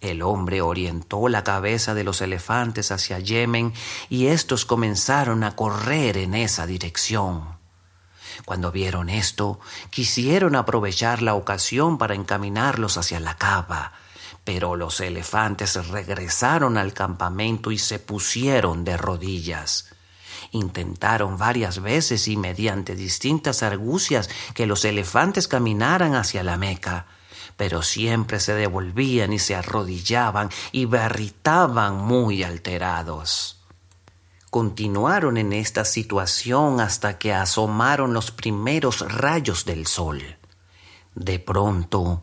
El 0.00 0.22
hombre 0.22 0.62
orientó 0.62 1.28
la 1.28 1.44
cabeza 1.44 1.92
de 1.92 2.04
los 2.04 2.22
elefantes 2.22 2.90
hacia 2.90 3.18
Yemen 3.18 3.74
y 4.08 4.28
éstos 4.28 4.64
comenzaron 4.64 5.44
a 5.44 5.56
correr 5.56 6.16
en 6.16 6.34
esa 6.34 6.66
dirección. 6.66 7.58
Cuando 8.46 8.72
vieron 8.72 9.10
esto, 9.10 9.60
quisieron 9.90 10.56
aprovechar 10.56 11.20
la 11.20 11.34
ocasión 11.34 11.98
para 11.98 12.14
encaminarlos 12.14 12.96
hacia 12.96 13.20
la 13.20 13.36
cava, 13.36 13.92
pero 14.44 14.74
los 14.74 15.00
elefantes 15.00 15.86
regresaron 15.88 16.78
al 16.78 16.94
campamento 16.94 17.70
y 17.72 17.76
se 17.76 17.98
pusieron 17.98 18.84
de 18.84 18.96
rodillas. 18.96 19.90
Intentaron 20.52 21.36
varias 21.36 21.80
veces 21.80 22.28
y 22.28 22.36
mediante 22.36 22.94
distintas 22.94 23.62
argucias 23.62 24.30
que 24.54 24.66
los 24.66 24.84
elefantes 24.84 25.48
caminaran 25.48 26.14
hacia 26.14 26.42
la 26.42 26.56
Meca, 26.56 27.06
pero 27.56 27.82
siempre 27.82 28.40
se 28.40 28.54
devolvían 28.54 29.32
y 29.32 29.38
se 29.38 29.54
arrodillaban 29.54 30.48
y 30.72 30.86
berritaban 30.86 31.96
muy 31.96 32.42
alterados. 32.42 33.60
Continuaron 34.50 35.36
en 35.36 35.52
esta 35.52 35.84
situación 35.84 36.80
hasta 36.80 37.18
que 37.18 37.34
asomaron 37.34 38.14
los 38.14 38.30
primeros 38.30 39.00
rayos 39.00 39.66
del 39.66 39.86
sol. 39.86 40.38
De 41.14 41.38
pronto, 41.38 42.22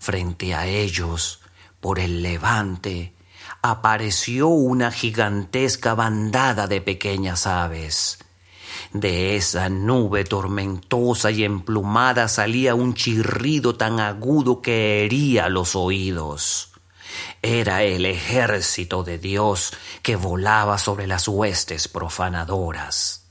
frente 0.00 0.54
a 0.54 0.66
ellos, 0.66 1.40
por 1.78 2.00
el 2.00 2.22
levante 2.22 3.14
apareció 3.62 4.48
una 4.48 4.90
gigantesca 4.90 5.94
bandada 5.94 6.66
de 6.66 6.80
pequeñas 6.80 7.46
aves. 7.46 8.18
De 8.92 9.36
esa 9.36 9.68
nube 9.68 10.24
tormentosa 10.24 11.30
y 11.30 11.44
emplumada 11.44 12.28
salía 12.28 12.74
un 12.74 12.94
chirrido 12.94 13.76
tan 13.76 14.00
agudo 14.00 14.62
que 14.62 15.04
hería 15.04 15.48
los 15.48 15.76
oídos. 15.76 16.72
Era 17.42 17.82
el 17.82 18.06
ejército 18.06 19.02
de 19.02 19.18
Dios 19.18 19.72
que 20.02 20.16
volaba 20.16 20.78
sobre 20.78 21.06
las 21.06 21.28
huestes 21.28 21.88
profanadoras. 21.88 23.26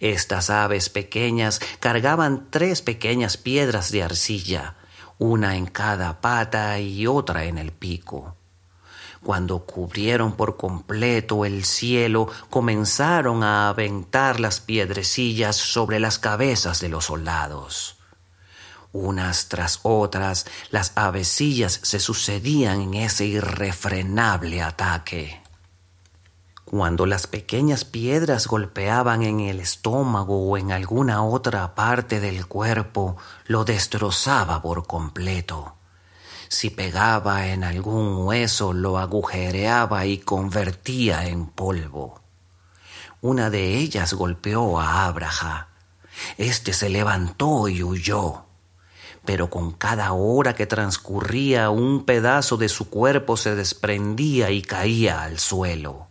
Estas 0.00 0.50
aves 0.50 0.88
pequeñas 0.88 1.60
cargaban 1.80 2.48
tres 2.50 2.82
pequeñas 2.82 3.36
piedras 3.36 3.90
de 3.90 4.02
arcilla, 4.02 4.76
una 5.18 5.56
en 5.56 5.66
cada 5.66 6.20
pata 6.20 6.78
y 6.78 7.06
otra 7.06 7.44
en 7.44 7.58
el 7.58 7.72
pico. 7.72 8.37
Cuando 9.22 9.60
cubrieron 9.64 10.32
por 10.32 10.56
completo 10.56 11.44
el 11.44 11.64
cielo, 11.64 12.28
comenzaron 12.50 13.42
a 13.42 13.68
aventar 13.68 14.40
las 14.40 14.60
piedrecillas 14.60 15.56
sobre 15.56 16.00
las 16.00 16.18
cabezas 16.18 16.80
de 16.80 16.88
los 16.88 17.06
soldados. 17.06 17.96
Unas 18.92 19.48
tras 19.48 19.80
otras, 19.82 20.46
las 20.70 20.92
avecillas 20.94 21.80
se 21.82 22.00
sucedían 22.00 22.80
en 22.80 22.94
ese 22.94 23.26
irrefrenable 23.26 24.62
ataque. 24.62 25.42
Cuando 26.64 27.06
las 27.06 27.26
pequeñas 27.26 27.84
piedras 27.84 28.46
golpeaban 28.46 29.22
en 29.22 29.40
el 29.40 29.60
estómago 29.60 30.48
o 30.48 30.58
en 30.58 30.70
alguna 30.70 31.24
otra 31.24 31.74
parte 31.74 32.20
del 32.20 32.46
cuerpo, 32.46 33.16
lo 33.46 33.64
destrozaba 33.64 34.60
por 34.60 34.86
completo. 34.86 35.77
Si 36.48 36.70
pegaba 36.70 37.48
en 37.48 37.62
algún 37.62 38.26
hueso, 38.26 38.72
lo 38.72 38.98
agujereaba 38.98 40.06
y 40.06 40.18
convertía 40.18 41.26
en 41.26 41.46
polvo. 41.46 42.22
Una 43.20 43.50
de 43.50 43.76
ellas 43.76 44.14
golpeó 44.14 44.80
a 44.80 45.06
Abraha. 45.06 45.68
Este 46.36 46.72
se 46.72 46.88
levantó 46.88 47.68
y 47.68 47.82
huyó. 47.82 48.44
Pero 49.24 49.50
con 49.50 49.72
cada 49.72 50.12
hora 50.12 50.54
que 50.54 50.66
transcurría 50.66 51.68
un 51.70 52.04
pedazo 52.04 52.56
de 52.56 52.68
su 52.68 52.88
cuerpo 52.88 53.36
se 53.36 53.54
desprendía 53.54 54.50
y 54.50 54.62
caía 54.62 55.22
al 55.22 55.38
suelo. 55.38 56.08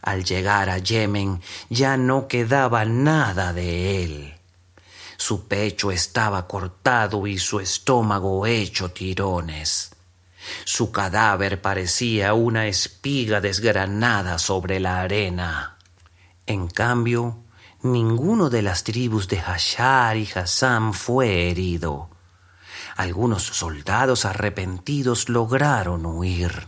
Al 0.00 0.24
llegar 0.24 0.70
a 0.70 0.78
Yemen 0.78 1.42
ya 1.68 1.96
no 1.96 2.26
quedaba 2.26 2.84
nada 2.84 3.52
de 3.52 4.04
él. 4.04 4.41
Su 5.24 5.46
pecho 5.46 5.92
estaba 5.92 6.48
cortado 6.48 7.28
y 7.28 7.38
su 7.38 7.60
estómago 7.60 8.44
hecho 8.44 8.90
tirones. 8.90 9.94
Su 10.64 10.90
cadáver 10.90 11.62
parecía 11.62 12.34
una 12.34 12.66
espiga 12.66 13.40
desgranada 13.40 14.40
sobre 14.40 14.80
la 14.80 15.00
arena. 15.00 15.78
En 16.44 16.66
cambio, 16.66 17.38
ninguno 17.82 18.50
de 18.50 18.62
las 18.62 18.82
tribus 18.82 19.28
de 19.28 19.38
Hashar 19.38 20.16
y 20.16 20.28
Hassam 20.34 20.92
fue 20.92 21.48
herido. 21.48 22.10
Algunos 22.96 23.44
soldados 23.44 24.24
arrepentidos 24.24 25.28
lograron 25.28 26.04
huir. 26.04 26.66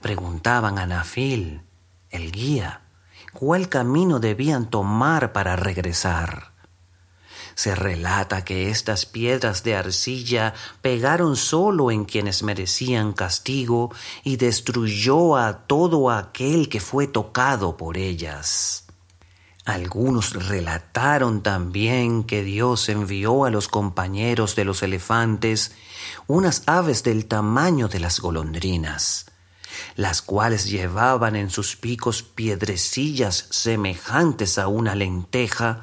Preguntaban 0.00 0.78
a 0.78 0.86
Nafil, 0.86 1.60
el 2.08 2.32
guía, 2.32 2.80
cuál 3.34 3.68
camino 3.68 4.18
debían 4.18 4.70
tomar 4.70 5.34
para 5.34 5.56
regresar. 5.56 6.50
Se 7.60 7.74
relata 7.74 8.42
que 8.42 8.70
estas 8.70 9.04
piedras 9.04 9.62
de 9.64 9.76
arcilla 9.76 10.54
pegaron 10.80 11.36
solo 11.36 11.90
en 11.90 12.06
quienes 12.06 12.42
merecían 12.42 13.12
castigo 13.12 13.92
y 14.24 14.38
destruyó 14.38 15.36
a 15.36 15.66
todo 15.66 16.10
aquel 16.10 16.70
que 16.70 16.80
fue 16.80 17.06
tocado 17.06 17.76
por 17.76 17.98
ellas. 17.98 18.86
Algunos 19.66 20.32
relataron 20.32 21.42
también 21.42 22.24
que 22.24 22.42
Dios 22.42 22.88
envió 22.88 23.44
a 23.44 23.50
los 23.50 23.68
compañeros 23.68 24.56
de 24.56 24.64
los 24.64 24.82
elefantes 24.82 25.72
unas 26.26 26.62
aves 26.64 27.02
del 27.02 27.26
tamaño 27.26 27.88
de 27.88 28.00
las 28.00 28.20
golondrinas 28.20 29.26
las 29.96 30.22
cuales 30.22 30.68
llevaban 30.68 31.36
en 31.36 31.50
sus 31.50 31.76
picos 31.76 32.22
piedrecillas 32.22 33.46
semejantes 33.50 34.58
a 34.58 34.68
una 34.68 34.94
lenteja, 34.94 35.82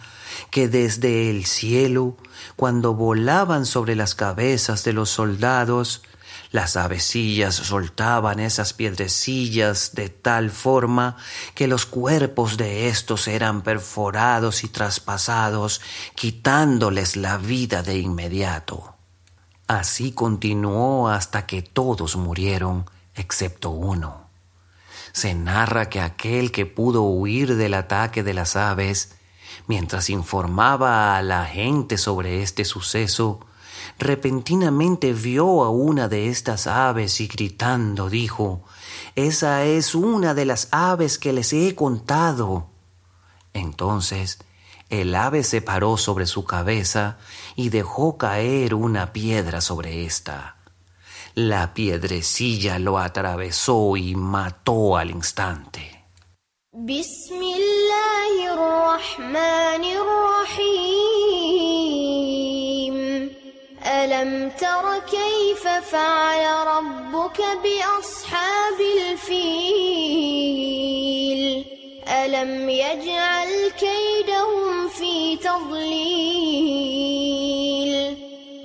que 0.49 0.67
desde 0.67 1.29
el 1.29 1.45
cielo, 1.45 2.17
cuando 2.55 2.93
volaban 2.93 3.65
sobre 3.65 3.95
las 3.95 4.15
cabezas 4.15 4.83
de 4.83 4.93
los 4.93 5.09
soldados, 5.09 6.01
las 6.51 6.77
avecillas 6.77 7.55
soltaban 7.55 8.39
esas 8.39 8.73
piedrecillas 8.73 9.93
de 9.93 10.09
tal 10.09 10.49
forma 10.49 11.17
que 11.55 11.67
los 11.67 11.85
cuerpos 11.85 12.55
de 12.55 12.87
éstos 12.87 13.27
eran 13.27 13.63
perforados 13.63 14.63
y 14.63 14.69
traspasados, 14.69 15.81
quitándoles 16.15 17.17
la 17.17 17.37
vida 17.37 17.83
de 17.83 17.97
inmediato. 17.97 18.95
Así 19.67 20.13
continuó 20.13 21.09
hasta 21.09 21.45
que 21.45 21.61
todos 21.61 22.15
murieron, 22.15 22.89
excepto 23.13 23.71
uno. 23.71 24.29
Se 25.11 25.33
narra 25.33 25.89
que 25.89 25.99
aquel 25.99 26.51
que 26.51 26.65
pudo 26.65 27.01
huir 27.03 27.57
del 27.57 27.73
ataque 27.73 28.23
de 28.23 28.33
las 28.33 28.55
aves, 28.55 29.16
Mientras 29.67 30.09
informaba 30.09 31.17
a 31.17 31.21
la 31.21 31.45
gente 31.45 31.97
sobre 31.97 32.41
este 32.41 32.63
suceso, 32.63 33.41
repentinamente 33.99 35.13
vio 35.13 35.63
a 35.63 35.69
una 35.69 36.07
de 36.07 36.29
estas 36.29 36.67
aves 36.67 37.19
y 37.19 37.27
gritando 37.27 38.09
dijo 38.09 38.63
Esa 39.15 39.65
es 39.65 39.93
una 39.93 40.33
de 40.33 40.45
las 40.45 40.69
aves 40.71 41.17
que 41.17 41.33
les 41.33 41.51
he 41.53 41.75
contado. 41.75 42.69
Entonces 43.53 44.39
el 44.89 45.15
ave 45.15 45.43
se 45.43 45.61
paró 45.61 45.97
sobre 45.97 46.25
su 46.27 46.45
cabeza 46.45 47.17
y 47.55 47.69
dejó 47.69 48.17
caer 48.17 48.73
una 48.73 49.11
piedra 49.11 49.59
sobre 49.59 50.05
ésta. 50.05 50.55
La 51.35 51.73
piedrecilla 51.73 52.79
lo 52.79 52.97
atravesó 52.97 53.97
y 53.97 54.15
mató 54.15 54.97
al 54.97 55.11
instante. 55.11 56.05
الرحمن 58.97 59.83
الرحيم. 60.01 60.97
ألم 63.85 64.49
تر 64.49 64.85
كيف 64.99 65.67
فعل 65.67 66.67
ربك 66.67 67.39
بأصحاب 67.63 68.79
الفيل؟ 68.97 70.21
ألم 72.07 72.69
يجعل 72.69 73.71
كيدهم 73.79 74.87
في 74.87 75.37
تضليل؟ 75.37 76.47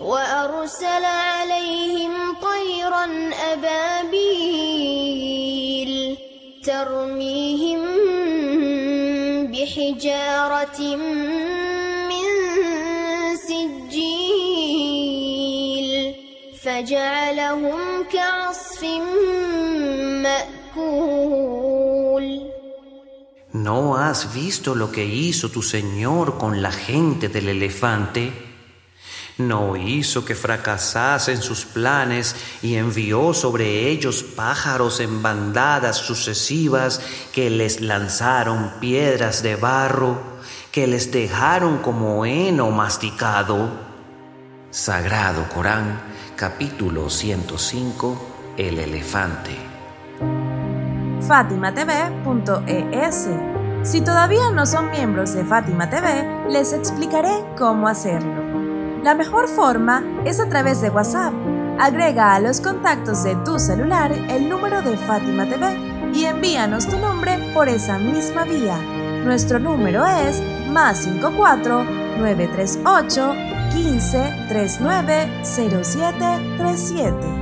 وأرسل 0.00 1.04
عليهم 1.04 2.34
طيرا 2.42 3.30
أبابيل 3.52 4.72
ترميهم 6.64 7.81
بحجارة 10.41 10.95
من 12.09 12.27
سجيل 13.37 14.25
فجعلهم 16.63 18.03
كعصف 18.13 18.83
مأكول 20.23 21.47
¿No 23.53 23.97
has 23.97 24.33
visto 24.33 24.75
lo 24.75 24.91
que 24.91 25.05
hizo 25.05 25.49
tu 25.49 25.61
Señor 25.63 26.37
con 26.37 26.61
la 26.61 26.71
gente 26.71 27.27
del 27.27 27.47
elefante? 27.49 28.31
No 29.37 29.75
hizo 29.77 30.25
que 30.25 30.33
fracasasen 30.33 31.43
sus 31.43 31.65
planes 31.65 32.35
y 32.63 32.75
envió 32.75 33.35
sobre 33.35 33.87
ellos 33.89 34.23
pájaros 34.23 34.99
en 34.99 35.21
bandadas 35.21 35.97
sucesivas 35.97 37.01
que 37.33 37.51
les 37.51 37.79
lanzaron 37.79 38.73
piedras 38.79 39.43
de 39.43 39.55
barro, 39.55 40.30
que 40.72 40.86
les 40.86 41.12
dejaron 41.12 41.78
como 41.78 42.24
heno 42.24 42.70
masticado. 42.70 43.68
Sagrado 44.70 45.44
Corán, 45.54 46.00
capítulo 46.34 47.10
105, 47.10 48.16
El 48.56 48.78
elefante. 48.78 49.54
FátimaTV.es 51.28 53.28
Si 53.82 54.00
todavía 54.00 54.50
no 54.50 54.64
son 54.64 54.90
miembros 54.90 55.34
de 55.34 55.44
Fátima 55.44 55.90
TV, 55.90 56.46
les 56.48 56.72
explicaré 56.72 57.44
cómo 57.58 57.86
hacerlo. 57.86 58.42
La 59.02 59.14
mejor 59.14 59.48
forma 59.48 60.02
es 60.24 60.40
a 60.40 60.48
través 60.48 60.80
de 60.80 60.88
WhatsApp. 60.88 61.34
Agrega 61.78 62.34
a 62.34 62.40
los 62.40 62.62
contactos 62.62 63.24
de 63.24 63.34
tu 63.44 63.58
celular 63.58 64.10
el 64.10 64.48
número 64.48 64.80
de 64.80 64.96
Fátima 64.96 65.46
TV 65.46 65.76
y 66.14 66.24
envíanos 66.24 66.88
tu 66.88 66.98
nombre 66.98 67.52
por 67.52 67.68
esa 67.68 67.98
misma 67.98 68.44
vía. 68.44 68.78
Nuestro 69.24 69.58
número 69.58 70.06
es 70.06 70.40
más 70.72 70.98
54 71.04 71.84
938 72.18 73.34
15 73.72 74.46
39 74.48 75.30
07 75.44 76.56
37. 76.56 77.41